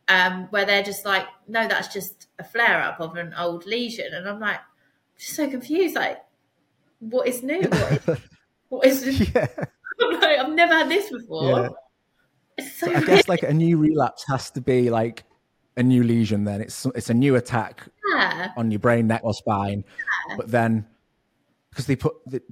[0.08, 4.12] Um, where they're just like, no, that's just a flare up of an old lesion,
[4.12, 5.96] and I'm like, I'm just so confused.
[5.96, 6.18] Like,
[7.00, 7.62] what is new?
[7.62, 8.18] What is,
[8.68, 9.46] what is yeah.
[9.98, 11.74] Like, I've never had this before.
[12.58, 12.64] Yeah.
[12.68, 15.24] So I guess like a new relapse has to be like
[15.78, 16.44] a new lesion.
[16.44, 18.52] Then it's it's a new attack yeah.
[18.58, 19.84] on your brain, neck, or spine.
[20.36, 20.86] But then
[21.70, 22.42] because they put the,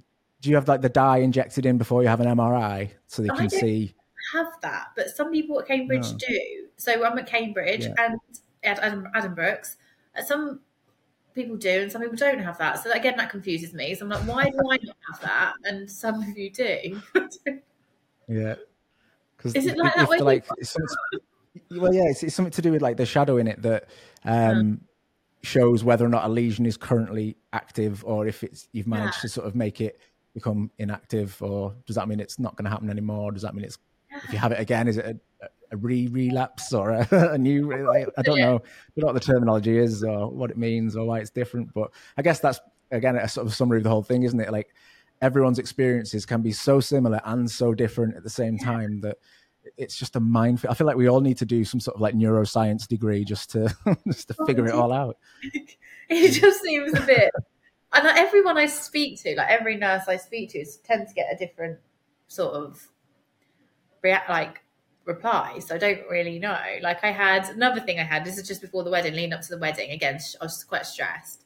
[0.44, 3.28] do you have like the dye injected in before you have an MRI so they
[3.28, 3.94] can see?
[4.34, 6.18] Have that, but some people at Cambridge no.
[6.18, 6.66] do.
[6.76, 7.94] So I'm at Cambridge yeah.
[7.98, 8.20] and
[8.62, 9.78] at Adam, Addenbrooke's.
[10.16, 10.60] Uh, some
[11.34, 12.82] people do, and some people don't have that.
[12.82, 13.94] So again, that confuses me.
[13.94, 17.00] So I'm like, why do I not have that, and some of you do?
[18.28, 18.56] yeah,
[19.38, 20.08] because is it like that?
[20.10, 20.18] way?
[20.18, 20.46] like,
[21.70, 23.88] well, yeah, it's, it's, something to do with like the shadow in it that
[24.24, 24.82] um,
[25.42, 29.22] shows whether or not a lesion is currently active, or if it's you've managed yeah.
[29.22, 29.98] to sort of make it
[30.34, 33.32] become inactive, or does that mean it's not going to happen anymore?
[33.32, 33.78] Does that mean it's
[34.22, 37.70] if you have it again, is it a, a re relapse or a, a new?
[37.86, 38.56] Like, I don't know.
[38.56, 41.72] I don't know what the terminology is or what it means or why it's different.
[41.74, 42.60] But I guess that's
[42.90, 44.52] again a sort of summary of the whole thing, isn't it?
[44.52, 44.74] Like
[45.20, 49.18] everyone's experiences can be so similar and so different at the same time that
[49.76, 50.64] it's just a mind.
[50.68, 53.50] I feel like we all need to do some sort of like neuroscience degree just
[53.50, 53.74] to
[54.06, 55.16] just to figure it all out.
[56.08, 57.30] it just seems a bit
[57.94, 61.14] and like everyone I speak to, like every nurse I speak to, is, tends to
[61.14, 61.78] get a different
[62.28, 62.88] sort of
[64.02, 64.62] react like
[65.04, 65.58] reply.
[65.60, 66.58] So I don't really know.
[66.82, 68.24] Like I had another thing I had.
[68.24, 69.90] This is just before the wedding, leading up to the wedding.
[69.90, 71.44] Again, I was quite stressed.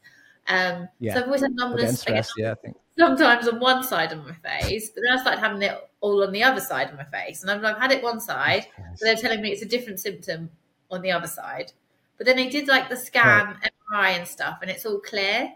[0.49, 1.15] Um, yeah.
[1.15, 2.01] So I've always had numbness.
[2.01, 2.77] Stress, yeah, I think.
[2.99, 6.33] Sometimes on one side of my face, but then I started having it all on
[6.33, 9.15] the other side of my face, and I've, I've had it one side, but they're
[9.15, 10.51] telling me it's a different symptom
[10.91, 11.73] on the other side.
[12.17, 13.71] But then they did like the scan, right.
[13.93, 15.53] MRI, and stuff, and it's all clear.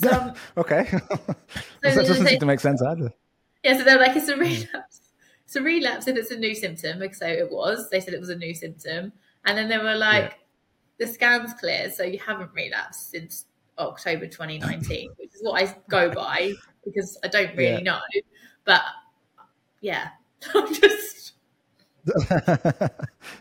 [0.00, 0.86] So, okay.
[0.90, 0.98] so
[1.82, 3.12] that doesn't seem to make sense either.
[3.62, 5.00] Yeah, so they're like, it's a relapse.
[5.44, 7.02] It's a relapse if it's a new symptom.
[7.12, 7.90] So it was.
[7.90, 9.12] They said it was a new symptom.
[9.44, 10.38] And then they were like,
[10.98, 11.06] yeah.
[11.06, 13.46] the scan's clear, so you haven't relapsed since
[13.78, 16.52] October 2019, which is what I go by
[16.84, 17.92] because I don't really yeah.
[17.92, 18.00] know.
[18.64, 18.82] But
[19.80, 20.08] yeah,
[20.54, 21.32] I'm just.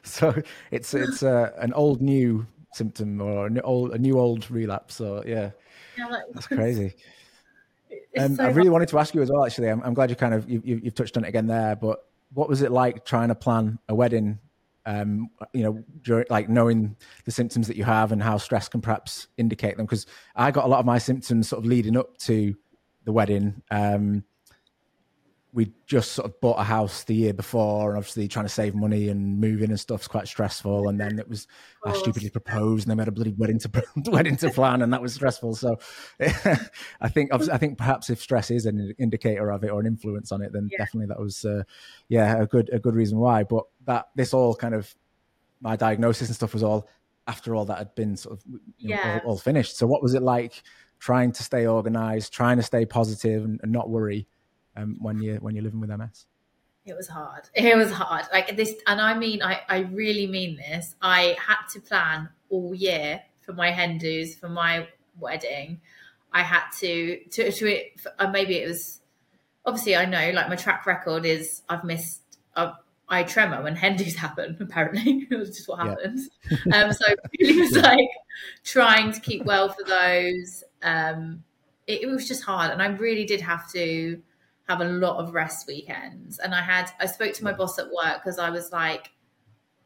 [0.04, 0.36] so
[0.72, 5.00] it's it's uh, an old new symptom or a new old, a new old relapse
[5.00, 5.52] or yeah
[6.34, 6.94] that's crazy.
[8.20, 8.74] Um, so I really hard.
[8.74, 9.46] wanted to ask you as well.
[9.46, 11.76] Actually, I'm, I'm glad you kind of you, you, have touched on it again there.
[11.76, 14.40] But what was it like trying to plan a wedding?
[14.86, 16.96] Um, you know, during, like knowing
[17.26, 19.86] the symptoms that you have and how stress can perhaps indicate them.
[19.86, 22.56] Because I got a lot of my symptoms sort of leading up to
[23.06, 23.62] the wedding.
[23.72, 24.24] Um,
[25.52, 28.76] we just sort of bought a house the year before and obviously trying to save
[28.76, 31.48] money and moving and stuff's quite stressful and then it was
[31.84, 34.94] I stupidly proposed and then we had a bloody wedding to wedding to plan and
[34.94, 35.56] that was stressful.
[35.56, 35.78] So
[36.20, 40.32] I think I think perhaps if stress is an indicator of it or an influence
[40.32, 40.78] on it then yeah.
[40.78, 41.64] definitely that was uh,
[42.10, 43.44] yeah a good a good reason why.
[43.44, 44.94] But that this all kind of
[45.62, 46.88] my diagnosis and stuff was all
[47.26, 48.44] after all that had been sort of
[48.78, 49.20] you know, yeah.
[49.24, 49.78] all, all, finished.
[49.78, 50.62] So what was it like
[51.00, 54.28] trying to stay organized trying to stay positive and, and not worry
[54.76, 56.26] um, when you when you're living with MS?
[56.86, 57.50] It was hard.
[57.56, 58.26] It was hard.
[58.32, 60.96] Like this, and I mean, I I really mean this.
[61.02, 64.88] I had to plan all year for my hen dos for my
[65.20, 65.82] wedding.
[66.32, 68.02] I had to to to it.
[68.18, 69.02] Uh, maybe it was
[69.66, 72.22] obviously I know like my track record is I've missed.
[72.56, 72.74] I've,
[73.12, 74.58] I tremor when hen dos happen.
[74.60, 76.30] Apparently, it's just what happens.
[76.66, 76.84] Yeah.
[76.84, 78.10] um, so it was like
[78.64, 80.64] trying to keep well for those.
[80.82, 81.44] Um,
[81.88, 84.22] it, it was just hard, and I really did have to
[84.70, 86.38] have a lot of rest weekends.
[86.38, 89.12] And I had I spoke to my boss at work because I was like,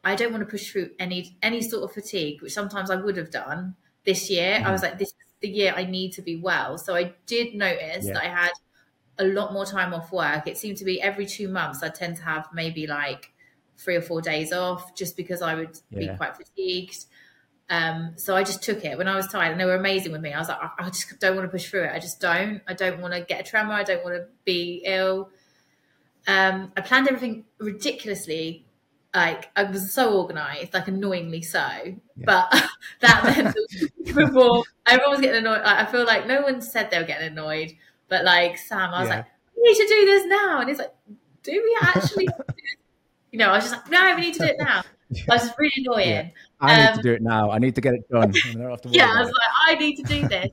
[0.04, 3.16] I don't want to push through any any sort of fatigue, which sometimes I would
[3.16, 4.58] have done this year.
[4.58, 4.66] Mm-hmm.
[4.66, 6.76] I was like, this is the year I need to be well.
[6.76, 8.12] So I did notice yeah.
[8.12, 8.52] that I had
[9.18, 10.46] a lot more time off work.
[10.46, 13.32] It seemed to be every two months I tend to have maybe like
[13.78, 16.12] three or four days off just because I would yeah.
[16.12, 17.06] be quite fatigued.
[17.70, 20.20] Um, so I just took it when I was tired, and they were amazing with
[20.20, 20.32] me.
[20.32, 21.92] I was like, I, I just don't want to push through it.
[21.92, 22.60] I just don't.
[22.66, 23.72] I don't want to get a tremor.
[23.72, 25.30] I don't want to be ill.
[26.26, 28.66] Um, I planned everything ridiculously.
[29.14, 31.58] Like I was so organized, like annoyingly so.
[31.58, 31.94] Yeah.
[32.16, 32.50] But
[33.00, 33.56] that meant
[34.04, 35.60] before everyone was getting annoyed.
[35.64, 37.74] I feel like no one said they were getting annoyed,
[38.08, 39.16] but like Sam, I was yeah.
[39.16, 40.92] like, "We need to do this now," and he's like,
[41.42, 42.28] "Do we actually?"
[43.30, 44.82] you know, I was just like, "No, we need to do it now."
[45.30, 46.08] I was really annoying.
[46.08, 46.28] Yeah.
[46.60, 47.50] I need um, to do it now.
[47.50, 48.32] I need to get it done.
[48.86, 50.48] yeah, I was like, I need to do this.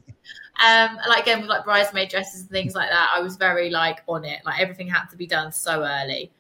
[0.66, 4.02] um, like again with like bridesmaid dresses and things like that, I was very like
[4.08, 4.40] on it.
[4.46, 6.32] Like everything had to be done so early,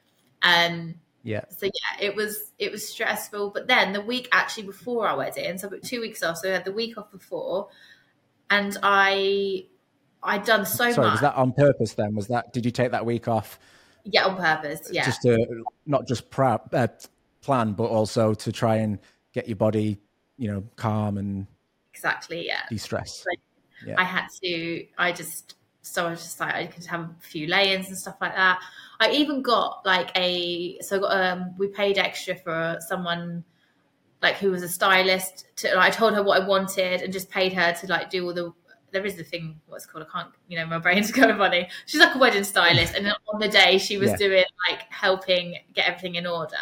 [0.41, 1.45] and yeah.
[1.57, 3.51] So yeah, it was it was stressful.
[3.51, 6.37] But then the week actually before our wedding, so I took two weeks off.
[6.37, 7.69] So I had the week off before,
[8.49, 9.65] and I
[10.23, 11.13] I'd done so Sorry, much.
[11.13, 11.93] was that on purpose?
[11.93, 12.53] Then was that?
[12.53, 13.59] Did you take that week off?
[14.03, 14.89] Yeah, on purpose.
[14.91, 16.87] Yeah, just to not just prep, uh,
[17.41, 18.99] plan, but also to try and
[19.33, 19.99] get your body,
[20.37, 21.47] you know, calm and
[21.93, 22.47] exactly.
[22.47, 23.25] Yeah, de-stress.
[23.27, 23.39] Like,
[23.85, 23.95] yeah.
[23.97, 24.85] I had to.
[24.97, 28.15] I just so I was just like I could have a few lay-ins and stuff
[28.21, 28.59] like that.
[28.99, 33.43] I even got like a so I got, um we paid extra for someone
[34.21, 37.29] like who was a stylist to like, I told her what I wanted and just
[37.29, 38.53] paid her to like do all the
[38.91, 41.67] there is the thing what's called I can't you know my brain's kind of funny.
[41.87, 44.17] She's like a wedding stylist and on the day she was yeah.
[44.17, 46.55] doing like helping get everything in order.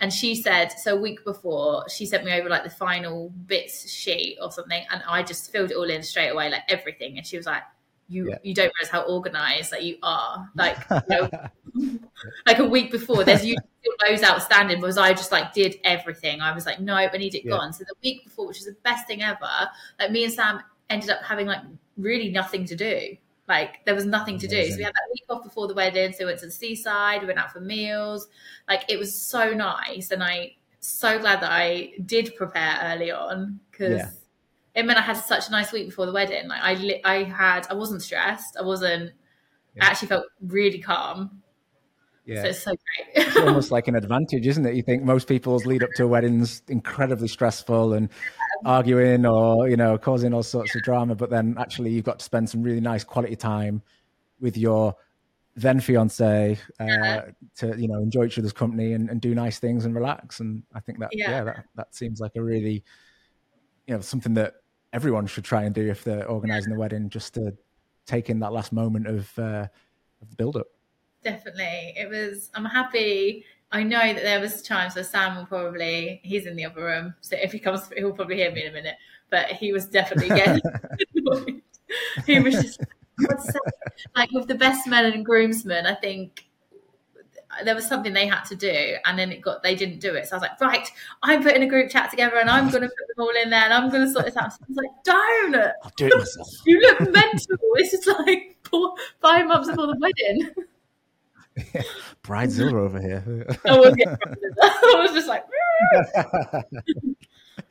[0.00, 3.88] And she said, so a week before, she sent me over like the final bits
[3.88, 7.16] sheet or something, and I just filled it all in straight away, like everything.
[7.16, 7.62] And she was like,
[8.08, 8.38] you yeah.
[8.42, 10.50] you don't realize how organized that you are.
[10.54, 11.98] Like you know,
[12.46, 13.64] like a week before, there's usually
[14.06, 14.80] loads outstanding.
[14.80, 16.40] Was I just like did everything?
[16.40, 17.52] I was like, no, I need it yeah.
[17.52, 17.72] gone.
[17.72, 19.48] So the week before, which is the best thing ever,
[19.98, 21.62] like me and Sam ended up having like
[21.96, 23.16] really nothing to do.
[23.48, 24.64] Like there was nothing to Amazing.
[24.64, 24.70] do.
[24.72, 26.12] So we had that week off before the wedding.
[26.12, 27.20] So we went to the seaside.
[27.20, 28.28] We went out for meals.
[28.68, 33.60] Like it was so nice, and I so glad that I did prepare early on
[33.70, 33.98] because.
[33.98, 34.10] Yeah
[34.74, 36.48] it meant I had such a nice week before the wedding.
[36.48, 38.56] Like I, I had, I wasn't stressed.
[38.58, 39.12] I wasn't.
[39.76, 39.84] Yeah.
[39.84, 41.42] I actually felt really calm.
[42.24, 43.26] Yeah, so it's so great.
[43.26, 44.74] it's almost like an advantage, isn't it?
[44.74, 48.08] You think most people's lead up to a wedding's incredibly stressful and
[48.64, 52.24] arguing or you know causing all sorts of drama, but then actually you've got to
[52.24, 53.82] spend some really nice quality time
[54.40, 54.96] with your
[55.56, 57.24] then fiance uh, yeah.
[57.56, 60.40] to you know enjoy each other's company and, and, do nice things and relax.
[60.40, 61.30] And I think that yeah.
[61.30, 62.82] yeah, that that seems like a really
[63.86, 64.54] you know something that
[64.92, 67.52] everyone should try and do if they're organizing the wedding, just to
[68.06, 69.66] take in that last moment of uh,
[70.22, 70.66] of the build up.
[71.24, 72.50] Definitely, it was.
[72.54, 73.44] I'm happy.
[73.72, 77.14] I know that there was times where Sam will probably he's in the other room,
[77.22, 78.96] so if he comes, he'll probably hear me in a minute.
[79.30, 80.60] But he was definitely getting
[82.26, 82.80] he was just
[84.14, 85.86] like with the best men and groomsmen.
[85.86, 86.44] I think
[87.64, 90.26] there was something they had to do and then it got they didn't do it
[90.26, 90.90] so i was like right
[91.22, 93.60] i'm putting a group chat together and i'm going to put them all in there
[93.60, 96.18] and i'm going to sort this out so i was like don't i'll do it
[96.18, 100.50] myself you look mental it's just like four, five months before the wedding.
[102.22, 103.46] Bridezilla over here.
[103.64, 103.94] I, was
[104.62, 105.44] I was just like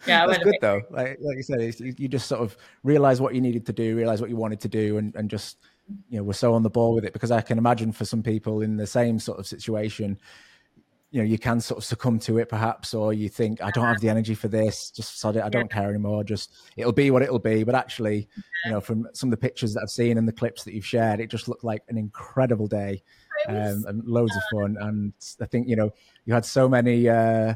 [0.07, 0.81] yeah that's good though.
[0.89, 4.21] Like like you said you just sort of realize what you needed to do realize
[4.21, 5.57] what you wanted to do and, and just
[6.09, 7.13] you know we're so on the ball with it.
[7.13, 10.17] Because I can imagine for some people in the same sort of situation,
[11.13, 13.85] you know, you can sort of succumb to it perhaps, or you think I don't
[13.85, 17.11] have the energy for this, just sod it, I don't care anymore, just it'll be
[17.11, 17.63] what it'll be.
[17.63, 18.27] But actually,
[18.65, 20.87] you know, from some of the pictures that I've seen and the clips that you've
[20.87, 23.03] shared, it just looked like an incredible day
[23.47, 24.77] um, and loads of fun.
[24.79, 25.93] And I think you know
[26.25, 27.09] you had so many.
[27.09, 27.55] Uh,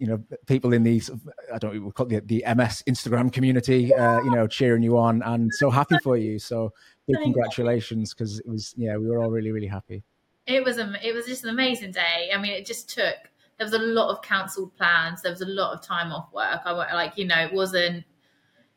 [0.00, 1.10] you know people in these
[1.52, 4.82] I don't know we call it the, the MS Instagram community uh, you know cheering
[4.82, 6.38] you on and so happy for you.
[6.38, 6.72] So
[7.06, 10.02] big congratulations because it was yeah we were all really really happy.
[10.46, 12.30] It was a, it was just an amazing day.
[12.34, 13.16] I mean it just took
[13.58, 15.20] there was a lot of cancelled plans.
[15.20, 16.62] There was a lot of time off work.
[16.64, 18.04] I like you know it wasn't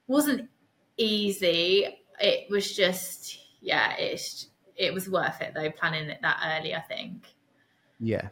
[0.07, 0.49] wasn't
[0.97, 1.87] easy.
[2.19, 6.81] It was just yeah it's it was worth it though planning it that early i
[6.81, 7.27] think
[7.99, 8.27] yeah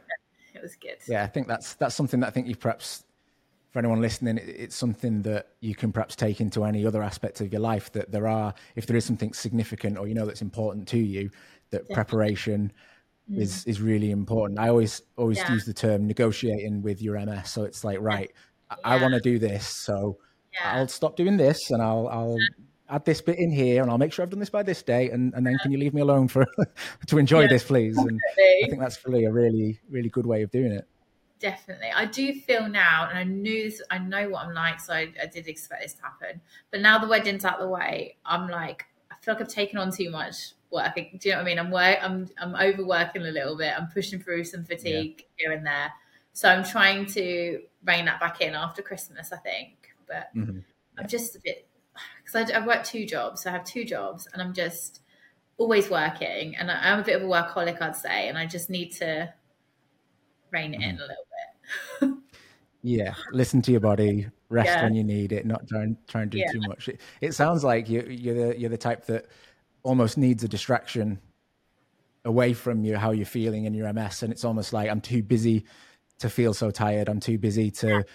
[0.53, 3.03] it was good yeah i think that's that's something that i think you've perhaps
[3.71, 7.53] for anyone listening, it's something that you can perhaps take into any other aspect of
[7.53, 7.91] your life.
[7.93, 11.29] That there are, if there is something significant or you know that's important to you,
[11.69, 11.95] that yeah.
[11.95, 12.73] preparation
[13.31, 13.39] mm.
[13.39, 14.59] is is really important.
[14.59, 15.53] I always always yeah.
[15.53, 17.49] use the term negotiating with your MS.
[17.49, 18.29] So it's like, right,
[18.69, 18.75] yeah.
[18.83, 20.17] I, I want to do this, so
[20.61, 22.37] I'll stop doing this, and I'll I'll
[22.91, 25.09] add this bit in here, and I'll make sure I've done this by this day,
[25.09, 26.45] and and then can you leave me alone for
[27.07, 27.97] to enjoy this, please?
[27.97, 30.87] And I think that's really a really really good way of doing it
[31.41, 31.89] definitely.
[31.93, 35.11] I do feel now, and I knew this, I know what I'm like, so I,
[35.21, 36.39] I, did expect this to happen.
[36.69, 39.91] But now the wedding's out the way, I'm like, I feel like I've taken on
[39.91, 40.95] too much work.
[40.95, 41.59] Do you know what I mean?
[41.59, 43.73] I'm work, I'm I'm overworking a little bit.
[43.77, 45.25] I'm pushing through some fatigue yeah.
[45.35, 45.91] here and there.
[46.33, 49.89] So I'm trying to rein that back in after Christmas, I think.
[50.07, 50.59] But mm-hmm.
[50.97, 51.67] I'm just a bit
[52.31, 55.01] because I've worked two jobs, so I have two jobs, and I'm just
[55.57, 58.69] always working, and I, I'm a bit of a workaholic, I'd say, and I just
[58.69, 59.33] need to
[60.51, 60.99] rein it in a mm.
[60.99, 61.25] little
[62.01, 62.17] bit.
[62.81, 64.83] yeah, listen to your body, rest yeah.
[64.83, 66.51] when you need it, not try and try and do yeah.
[66.51, 66.89] too much.
[66.89, 69.27] It, it, sounds like you, you're the you're the type that
[69.83, 71.19] almost needs a distraction
[72.23, 75.23] away from you how you're feeling in your MS, and it's almost like I'm too
[75.23, 75.65] busy
[76.19, 77.09] to feel so tired.
[77.09, 78.05] I'm too busy to.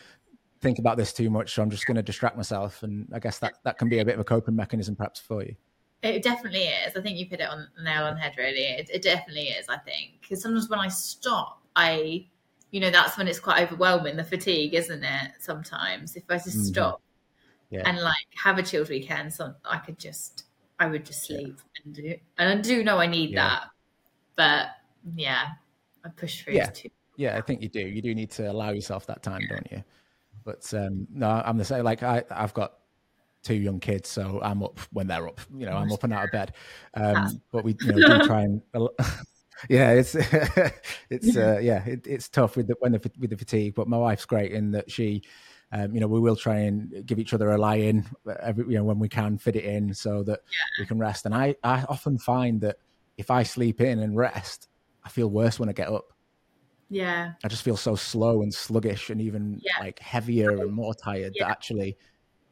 [0.61, 2.83] Think about this too much, so I'm just going to distract myself.
[2.83, 5.43] And I guess that that can be a bit of a coping mechanism, perhaps for
[5.43, 5.55] you.
[6.03, 6.97] It definitely is.
[6.97, 8.35] I think you put it on the nail on head.
[8.37, 9.67] Really, it, it definitely is.
[9.69, 12.27] I think because sometimes when I stop, I
[12.71, 16.49] you know that's when it's quite overwhelming the fatigue isn't it sometimes if i just
[16.49, 16.65] mm-hmm.
[16.65, 17.01] stop
[17.71, 17.81] yeah.
[17.87, 20.47] and like have a chilled weekend so i could just
[20.79, 21.83] I would just sleep yeah.
[21.85, 22.15] and do.
[22.39, 23.49] And I do know I need yeah.
[23.49, 23.63] that,
[24.37, 24.67] but
[25.15, 25.49] yeah,
[26.05, 26.67] I push through yeah.
[26.67, 26.91] too.
[27.17, 27.81] Yeah, I think you do.
[27.81, 29.83] You do need to allow yourself that time, don't you?
[30.47, 31.84] But um, no, I'm the same.
[31.84, 32.74] Like I, I've got
[33.42, 35.40] two young kids, so I'm up when they're up.
[35.53, 36.55] You know, I'm up and out of bed.
[36.94, 38.62] Um, but we, you know, do try and.
[39.68, 40.14] yeah, it's
[41.11, 43.74] it's uh, yeah, it, it's tough with the when the, with the fatigue.
[43.74, 45.22] But my wife's great in that she,
[45.72, 48.07] um, you know, we will try and give each other a lie in
[48.40, 50.82] every you know when we can fit it in so that yeah.
[50.82, 51.26] we can rest.
[51.26, 52.76] And I I often find that
[53.18, 54.68] if I sleep in and rest,
[55.05, 56.12] I feel worse when I get up.
[56.89, 57.32] Yeah.
[57.45, 59.84] I just feel so slow and sluggish and even yeah.
[59.84, 61.47] like heavier and more tired yeah.
[61.47, 61.97] that actually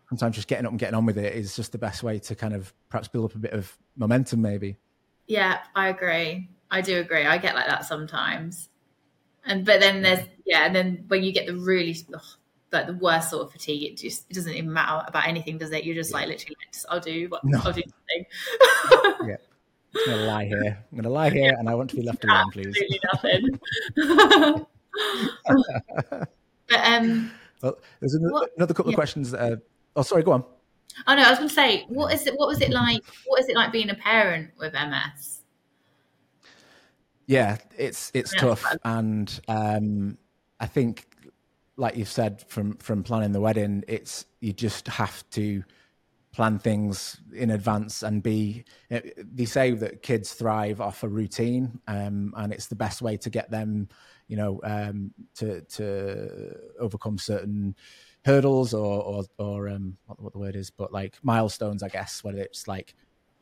[0.09, 2.35] sometimes just getting up and getting on with it is just the best way to
[2.35, 4.77] kind of perhaps build up a bit of momentum maybe.
[5.27, 6.49] Yeah, I agree.
[6.71, 7.25] I do agree.
[7.25, 8.69] I get like that sometimes.
[9.47, 12.21] And but then there's yeah, and then when you get the really ugh,
[12.73, 15.71] like the worst sort of fatigue, it just it doesn't even matter about anything, does
[15.71, 15.85] it?
[15.85, 16.17] You're just yeah.
[16.19, 17.61] like literally like, I'll do what no.
[17.65, 19.29] I'll do something.
[19.29, 19.37] yeah.
[19.97, 20.79] I'm gonna lie here.
[20.91, 22.77] I'm gonna lie here, and I want to be left alone, please.
[23.13, 23.59] Absolutely
[23.97, 24.67] nothing.
[26.69, 27.31] but um,
[27.63, 28.95] well, there's another, what, another couple yeah.
[28.95, 29.31] of questions.
[29.31, 29.63] That are,
[29.97, 30.45] oh, sorry, go on.
[31.07, 32.37] Oh no, I was going to say, what is it?
[32.37, 33.03] What was it like?
[33.27, 35.41] What is it like being a parent with MS?
[37.27, 40.19] Yeah, it's it's yeah, tough, and um,
[40.61, 41.07] I think,
[41.77, 45.65] like you've said, from from planning the wedding, it's you just have to
[46.35, 52.35] plan things in advance and be they say that kids thrive off a routine um,
[52.37, 53.89] and it's the best way to get them
[54.27, 57.75] you know um, to to overcome certain
[58.25, 62.25] hurdles or or, or um, what, what, the word is but like milestones i guess
[62.25, 62.95] whether it's like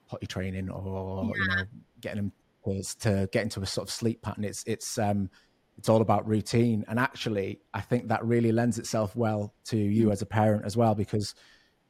[0.07, 1.43] potty training or yeah.
[1.43, 1.65] you know
[2.01, 2.33] getting them
[2.65, 5.31] to, to get into a sort of sleep pattern it's it's um
[5.79, 10.09] it's all about routine and actually i think that really lends itself well to you
[10.09, 10.13] mm.
[10.13, 11.35] as a parent as well because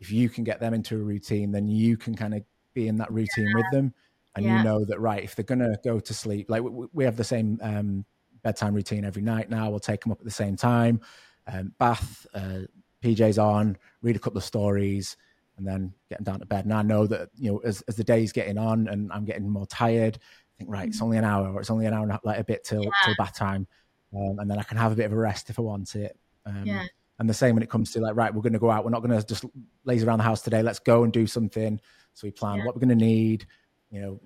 [0.02, 2.42] if you can get them into a routine, then you can kind of
[2.74, 3.54] be in that routine yeah.
[3.54, 3.94] with them.
[4.34, 4.58] And yeah.
[4.58, 7.16] you know that, right, if they're going to go to sleep, like we, we have
[7.16, 8.04] the same um,
[8.42, 11.00] bedtime routine every night now, we'll take them up at the same time,
[11.46, 12.62] um, bath, uh,
[13.04, 15.16] PJs on, read a couple of stories,
[15.56, 16.64] and then get them down to bed.
[16.64, 19.48] And I know that, you know, as, as the day's getting on and I'm getting
[19.48, 21.04] more tired, I think, right, it's mm-hmm.
[21.04, 22.90] only an hour or it's only an hour and like a bit till, yeah.
[23.04, 23.68] till bath time.
[24.16, 26.18] Um, and then I can have a bit of a rest if I want it.
[26.44, 26.86] Um, yeah.
[27.18, 28.84] And the same when it comes to like, right, we're going to go out.
[28.84, 29.44] We're not going to just
[29.84, 30.62] laze around the house today.
[30.62, 31.80] Let's go and do something.
[32.14, 32.66] So we plan yeah.
[32.66, 33.46] what we're going to need.
[33.90, 34.20] You know,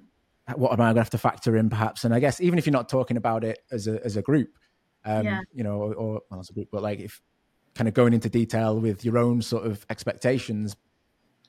[0.54, 2.04] what am I going to have to factor in, perhaps?
[2.04, 4.56] And I guess even if you're not talking about it as a as a group,
[5.04, 5.40] um, yeah.
[5.52, 7.20] you know, or, or well, as a group, but like if
[7.74, 10.76] kind of going into detail with your own sort of expectations,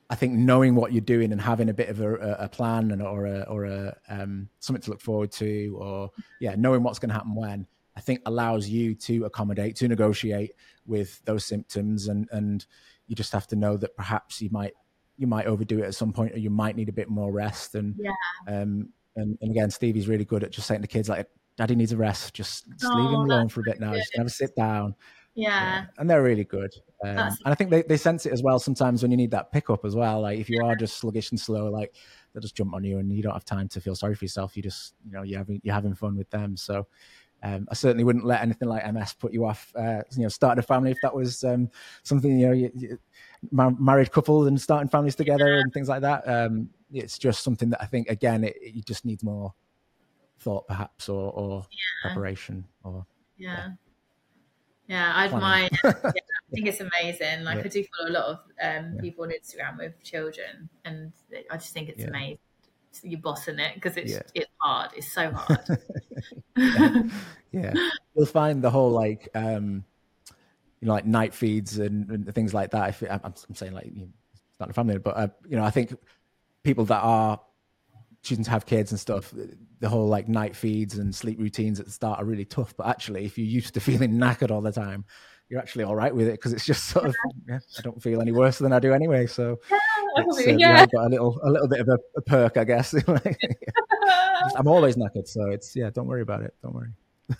[0.09, 3.01] I think knowing what you're doing and having a bit of a, a plan and
[3.01, 7.09] or a or a um, something to look forward to, or yeah, knowing what's going
[7.09, 7.67] to happen when
[7.97, 10.51] I think allows you to accommodate, to negotiate
[10.85, 12.63] with those symptoms, and and
[13.07, 14.73] you just have to know that perhaps you might
[15.17, 17.73] you might overdo it at some point, or you might need a bit more rest.
[17.73, 18.11] And yeah.
[18.47, 21.27] um, and, and again, Stevie's really good at just saying to kids like,
[21.57, 22.35] "Daddy needs a rest.
[22.35, 23.93] Just, just oh, leave him alone for a bit now.
[23.93, 23.97] Good.
[23.97, 24.93] Just have a sit down."
[25.33, 25.49] Yeah.
[25.49, 25.85] yeah.
[25.97, 26.73] and they're really good.
[27.03, 29.51] Um, and I think they, they sense it as well sometimes when you need that
[29.51, 30.21] pickup as well.
[30.21, 30.69] Like if you yeah.
[30.69, 31.95] are just sluggish and slow, like
[32.33, 34.57] they'll just jump on you and you don't have time to feel sorry for yourself.
[34.57, 36.57] You just, you know, you're having, you're having fun with them.
[36.57, 36.87] So
[37.43, 39.71] um, I certainly wouldn't let anything like MS put you off.
[39.75, 41.69] Uh, you know, starting a family if that was um,
[42.03, 42.99] something you know, you, you,
[43.51, 45.59] married couple and starting families together yeah.
[45.59, 46.27] and things like that.
[46.27, 49.53] Um, it's just something that I think again, it, it just needs more
[50.39, 52.09] thought, perhaps, or, or yeah.
[52.09, 53.05] preparation, or
[53.37, 53.69] yeah.
[54.87, 55.69] Yeah, I admire.
[55.83, 56.11] yeah, I
[56.53, 57.43] think it's amazing.
[57.43, 61.11] Like I do follow a lot of um, people on Instagram with children, and
[61.51, 62.39] I just think it's amazing
[63.03, 64.21] you're bossing it because it's yeah.
[64.33, 64.91] it's hard.
[64.95, 65.79] It's so hard.
[66.55, 67.01] yeah.
[67.51, 67.73] yeah.
[68.15, 69.83] you'll find the whole like um,
[70.81, 72.89] you know like night feeds and, and things like that.
[72.89, 75.63] If I'm, I'm, saying like you know, it's not a family, but uh, you know
[75.63, 75.93] I think
[76.63, 77.39] people that are
[78.23, 79.33] choosing to have kids and stuff,
[79.79, 82.75] the whole like night feeds and sleep routines at the start are really tough.
[82.75, 85.05] But actually, if you're used to feeling knackered all the time,
[85.49, 87.15] you're actually all right with it because it's just sort of
[87.47, 89.27] yeah, I don't feel any worse than I do anyway.
[89.27, 89.59] So
[90.17, 90.85] yeah, uh, yeah.
[90.87, 92.93] got a little a little bit of a, a perk, I guess.
[94.55, 95.89] I'm always knackered, so it's yeah.
[95.89, 96.53] Don't worry about it.
[96.61, 96.91] Don't worry.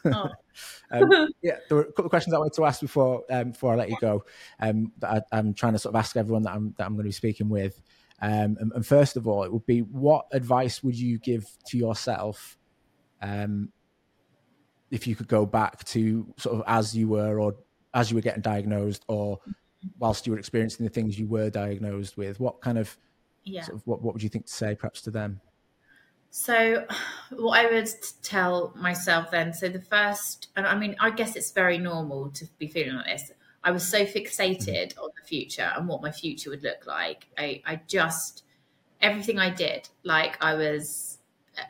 [0.06, 0.30] Oh.
[0.92, 3.74] um, yeah, there were a couple of questions I wanted to ask before um, before
[3.74, 4.24] I let you go.
[4.60, 7.04] Um, that I, am trying to sort of ask everyone that I'm that I'm going
[7.04, 7.82] to be speaking with.
[8.20, 11.78] Um, and, and, first of all, it would be what advice would you give to
[11.78, 12.58] yourself
[13.22, 13.72] um,
[14.90, 17.56] if you could go back to sort of as you were or
[17.98, 19.40] as you were getting diagnosed or
[19.98, 22.40] whilst you were experiencing the things you were diagnosed with?
[22.40, 22.96] What kind of,
[23.44, 23.64] yeah.
[23.64, 25.42] Sort of, what, what would you think to say perhaps to them?
[26.30, 26.86] So,
[27.32, 27.90] what I would
[28.22, 32.46] tell myself then, so the first, and I mean, I guess it's very normal to
[32.60, 33.32] be feeling like this.
[33.64, 35.02] I was so fixated mm-hmm.
[35.02, 37.28] on the future and what my future would look like.
[37.38, 38.44] I, I just
[39.02, 41.18] everything I did, like I was,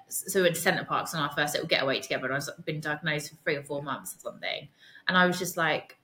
[0.09, 2.49] so we went to Center Parcs on our first little getaway together, and I was
[2.65, 4.67] been diagnosed for three or four months or something,
[5.07, 5.97] and I was just like,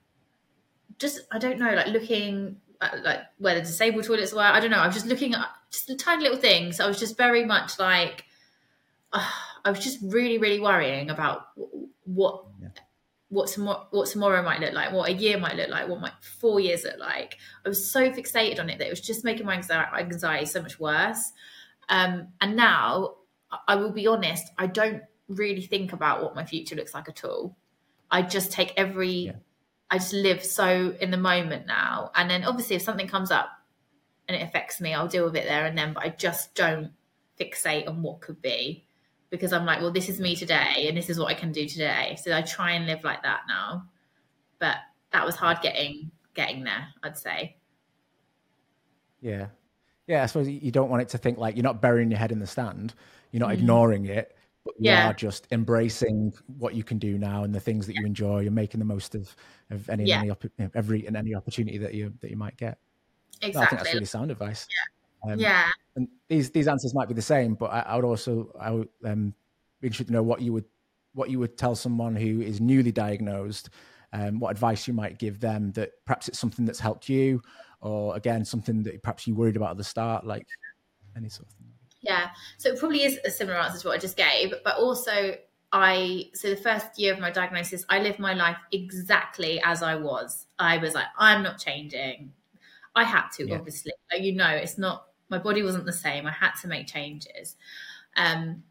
[0.98, 4.40] just I don't know, like looking at, like where the disabled toilets were.
[4.40, 4.78] I don't know.
[4.78, 6.80] I was just looking at just the tiny little things.
[6.80, 8.24] I was just very much like,
[9.12, 9.28] uh,
[9.64, 11.48] I was just really, really worrying about
[12.04, 12.44] what.
[12.60, 12.68] Yeah
[13.34, 16.12] what tomorrow what tomorrow might look like, what a year might look like, what my
[16.20, 17.36] four years look like.
[17.66, 20.78] I was so fixated on it that it was just making my anxiety so much
[20.78, 21.32] worse.
[21.88, 23.16] Um, and now
[23.66, 27.24] I will be honest, I don't really think about what my future looks like at
[27.24, 27.56] all.
[28.10, 29.32] I just take every yeah.
[29.90, 32.10] I just live so in the moment now.
[32.14, 33.50] And then obviously if something comes up
[34.28, 36.92] and it affects me, I'll deal with it there and then, but I just don't
[37.38, 38.86] fixate on what could be
[39.30, 41.66] because I'm like, well, this is me today and this is what I can do
[41.66, 42.16] today.
[42.22, 43.84] So I try and live like that now.
[44.58, 44.76] But
[45.12, 47.56] that was hard getting getting there, I'd say.
[49.20, 49.46] Yeah.
[50.06, 52.32] Yeah, I suppose you don't want it to think like you're not burying your head
[52.32, 52.94] in the sand,
[53.30, 53.54] You're not mm.
[53.54, 55.10] ignoring it, but you yeah.
[55.10, 58.40] are just embracing what you can do now and the things that you enjoy.
[58.40, 59.34] You're making the most of
[59.70, 60.22] of any yeah.
[60.22, 62.78] and any every and any opportunity that you that you might get.
[63.42, 63.52] Exactly.
[63.52, 64.66] No, I think that's really sound advice.
[64.70, 65.32] Yeah.
[65.32, 65.68] Um, yeah.
[65.96, 68.88] And these these answers might be the same, but I, I would also I would
[69.04, 69.34] um,
[69.80, 70.64] be interested to know what you would
[71.12, 73.70] what you would tell someone who is newly diagnosed.
[74.12, 77.42] Um, what advice you might give them that perhaps it's something that's helped you,
[77.80, 80.46] or again something that perhaps you worried about at the start, like
[81.16, 81.73] any sort of thing.
[82.04, 82.28] Yeah,
[82.58, 85.36] so it probably is a similar answer to what I just gave, but also
[85.72, 89.96] I so the first year of my diagnosis, I lived my life exactly as I
[89.96, 90.46] was.
[90.58, 92.32] I was like, I'm not changing.
[92.94, 93.56] I had to, yeah.
[93.56, 93.92] obviously.
[94.12, 96.26] Like, you know, it's not my body wasn't the same.
[96.26, 97.56] I had to make changes.
[98.16, 98.62] Um,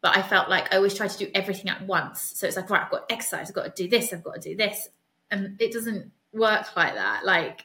[0.00, 2.32] but I felt like I always tried to do everything at once.
[2.36, 4.40] So it's like, right, I've got exercise, I've got to do this, I've got to
[4.40, 4.88] do this.
[5.30, 7.24] And it doesn't work like that.
[7.24, 7.64] Like,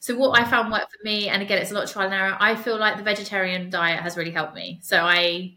[0.00, 2.14] so what I found worked for me, and again, it's a lot of trial and
[2.14, 2.36] error.
[2.38, 4.80] I feel like the vegetarian diet has really helped me.
[4.82, 5.54] So I,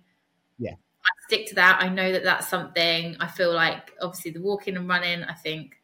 [0.57, 1.79] yeah, I stick to that.
[1.81, 3.17] I know that that's something.
[3.19, 5.23] I feel like obviously the walking and running.
[5.23, 5.81] I think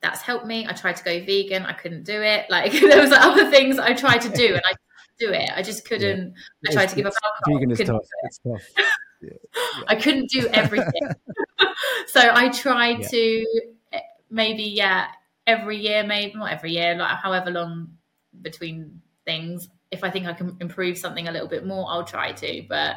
[0.00, 0.66] that's helped me.
[0.66, 2.50] I tried to go vegan, I couldn't do it.
[2.50, 4.72] Like there was other things I tried to do, and I
[5.18, 5.50] do it.
[5.54, 6.34] I just couldn't.
[6.62, 6.70] Yeah.
[6.70, 7.58] I tried to give up alcohol.
[7.58, 8.08] Vegan is tough.
[8.24, 8.62] It's tough.
[8.76, 8.84] Yeah.
[9.22, 9.84] Yeah.
[9.86, 11.08] I couldn't do everything.
[12.08, 13.46] so I tried to
[13.92, 15.06] eh, maybe yeah
[15.46, 17.98] every year, maybe not every year, like however long
[18.40, 19.68] between things.
[19.90, 22.64] If I think I can improve something a little bit more, I'll try to.
[22.68, 22.96] But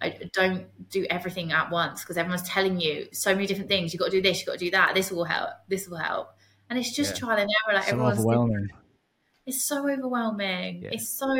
[0.00, 3.92] I don't do everything at once because everyone's telling you so many different things.
[3.92, 4.94] You've got to do this, you've got to do that.
[4.94, 5.50] This will help.
[5.68, 6.30] This will help.
[6.70, 7.74] And it's just trial and error.
[7.76, 8.68] Like so everyone's overwhelming.
[9.46, 10.82] It's so overwhelming.
[10.82, 10.90] Yeah.
[10.92, 11.34] It's so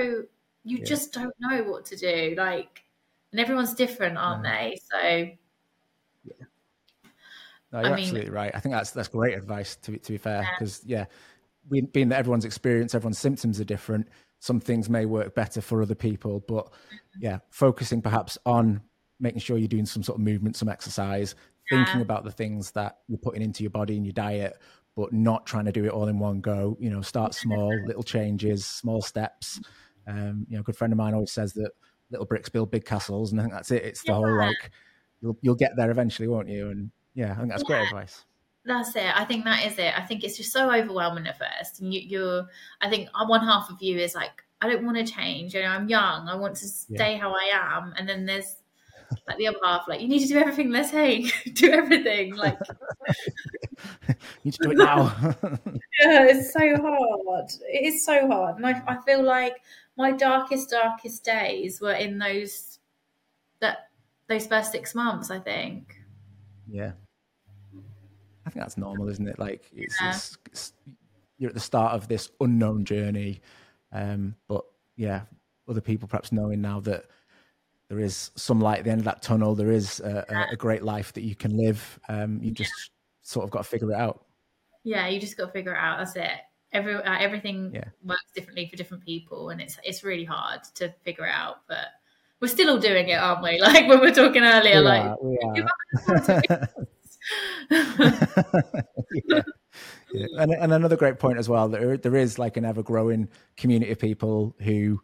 [0.64, 0.85] you yeah.
[0.85, 2.35] just don't know what to do.
[2.37, 2.83] Like,
[3.33, 4.79] and everyone's different, aren't they?
[4.91, 5.26] So, yeah.
[7.73, 8.51] No, you're I mean, absolutely right.
[8.55, 9.77] I think that's that's great advice.
[9.77, 11.07] To be to be fair, because yeah,
[11.69, 14.09] we, being that everyone's experience, everyone's symptoms are different.
[14.41, 16.97] Some things may work better for other people, but mm-hmm.
[17.21, 18.81] yeah, focusing perhaps on
[19.21, 21.35] making sure you're doing some sort of movement, some exercise,
[21.69, 24.57] thinking about the things that you're putting into your body and your diet,
[24.97, 26.77] but not trying to do it all in one go.
[26.81, 29.61] You know, start small, little changes, small steps.
[30.07, 31.73] Um, you know, a good friend of mine always says that
[32.11, 33.85] little bricks build big castles, and I think that's it.
[33.85, 34.14] It's the yeah.
[34.14, 34.71] whole like
[35.21, 36.71] you'll you'll get there eventually, won't you?
[36.71, 37.77] And yeah, I think that's yeah.
[37.79, 38.25] great advice.
[38.64, 39.11] That's it.
[39.12, 39.93] I think that is it.
[39.99, 42.47] I think it's just so overwhelming at first, and you, you're.
[42.81, 45.53] I think one half of you is like, I don't want to change.
[45.53, 46.29] You know, I'm young.
[46.29, 47.19] I want to stay yeah.
[47.19, 48.55] how I am, and then there's
[49.27, 52.37] like the other half, like you need to do everything they're saying, do everything.
[52.37, 52.57] Like
[54.07, 54.14] you
[54.45, 55.16] need to do it now.
[56.01, 57.51] yeah, it's so hard.
[57.69, 59.57] It is so hard, and I, I feel like
[59.97, 62.79] my darkest, darkest days were in those
[63.59, 63.89] that
[64.29, 65.33] those first six months.
[65.33, 65.97] I think.
[66.71, 66.93] Yeah,
[68.49, 69.38] I think that's normal, isn't it?
[69.38, 70.09] Like it's, yeah.
[70.09, 70.72] it's, it's
[71.36, 73.42] you're at the start of this unknown journey,
[73.92, 74.64] um, but
[74.96, 75.22] yeah,
[75.68, 77.05] other people perhaps knowing now that
[77.90, 79.55] there is some light at the end of that tunnel.
[79.55, 82.01] There is a, a, a great life that you can live.
[82.09, 82.92] Um, you just yeah.
[83.20, 84.24] sort of got to figure it out.
[84.82, 85.99] Yeah, you just got to figure it out.
[85.99, 86.40] That's it.
[86.72, 87.84] Every uh, everything yeah.
[88.03, 91.61] works differently for different people, and it's it's really hard to figure it out.
[91.68, 91.88] But
[92.40, 93.61] we're still all doing it, aren't we?
[93.61, 96.68] Like when we were talking earlier, we like are, we are.
[97.70, 99.43] yeah.
[100.12, 100.26] yeah.
[100.39, 101.68] And, and another great point as well.
[101.68, 105.01] There there is like an ever growing community of people who,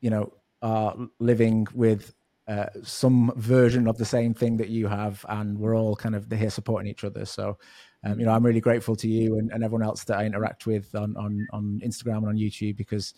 [0.00, 0.32] you know,
[0.62, 2.14] are living with
[2.48, 6.30] uh, some version of the same thing that you have, and we're all kind of
[6.30, 7.24] here supporting each other.
[7.24, 7.58] So,
[8.04, 10.64] um, you know, I'm really grateful to you and, and, everyone else that I interact
[10.66, 13.14] with on on, on Instagram and on YouTube because,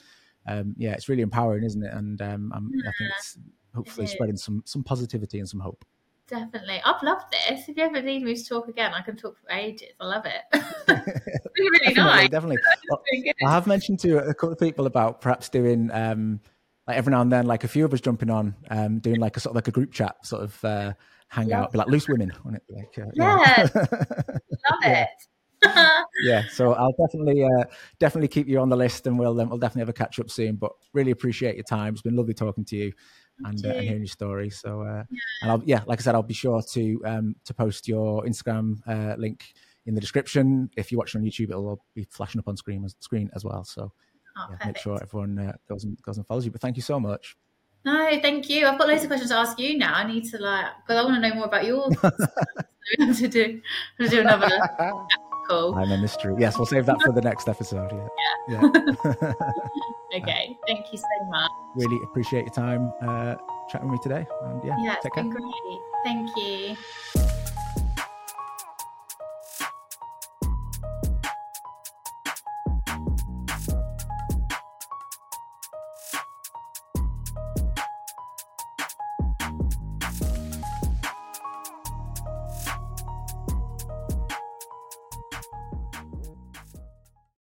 [0.46, 1.92] um, yeah, it's really empowering, isn't it?
[1.92, 3.38] And um, i think it's
[3.74, 5.84] hopefully spreading some some positivity and some hope.
[6.28, 7.68] Definitely, I've loved this.
[7.68, 9.88] If you ever need me to talk again, I can talk for ages.
[9.98, 10.42] I love it.
[11.56, 12.28] really, really definitely, nice.
[12.28, 15.90] Definitely, I have mentioned to a couple of people about perhaps doing.
[15.90, 16.40] Um,
[16.86, 19.36] like every now and then, like a few of us jumping on, um, doing like
[19.36, 20.92] a sort of like a group chat, sort of uh,
[21.28, 21.72] hangout, yeah.
[21.72, 22.62] be like loose women on it.
[22.68, 25.08] Like, uh, yeah, love it.
[26.24, 27.64] yeah, so I'll definitely uh,
[27.98, 30.30] definitely keep you on the list, and we'll um, we'll definitely have a catch up
[30.30, 30.56] soon.
[30.56, 31.94] But really appreciate your time.
[31.94, 32.92] It's been lovely talking to you
[33.44, 34.50] and, uh, and hearing your story.
[34.50, 35.18] So uh, yeah.
[35.42, 38.80] and I'll yeah, like I said, I'll be sure to um, to post your Instagram
[38.86, 39.52] uh, link
[39.86, 40.70] in the description.
[40.76, 43.64] If you're watching on YouTube, it'll be flashing up on screen screen as well.
[43.64, 43.92] So
[44.36, 46.50] oh, yeah, make sure everyone uh, goes and goes and follows you.
[46.50, 47.36] But thank you so much.
[47.84, 48.66] No, thank you.
[48.66, 49.94] I've got loads of questions to ask you now.
[49.94, 51.88] I need to like because I want to know more about your.
[53.14, 53.60] to do
[54.00, 54.48] to do another
[55.48, 55.74] cool.
[55.74, 56.34] I'm a mystery.
[56.38, 57.92] Yes, we'll save that for the next episode.
[57.92, 58.60] Yeah.
[58.60, 58.70] Yeah.
[58.72, 59.32] yeah.
[60.16, 60.58] okay.
[60.66, 61.50] Thank you so much.
[61.76, 63.36] Really appreciate your time uh,
[63.68, 64.26] chatting with me today.
[64.44, 65.24] And yeah, yeah take care.
[65.24, 65.80] great.
[66.04, 67.27] Thank you.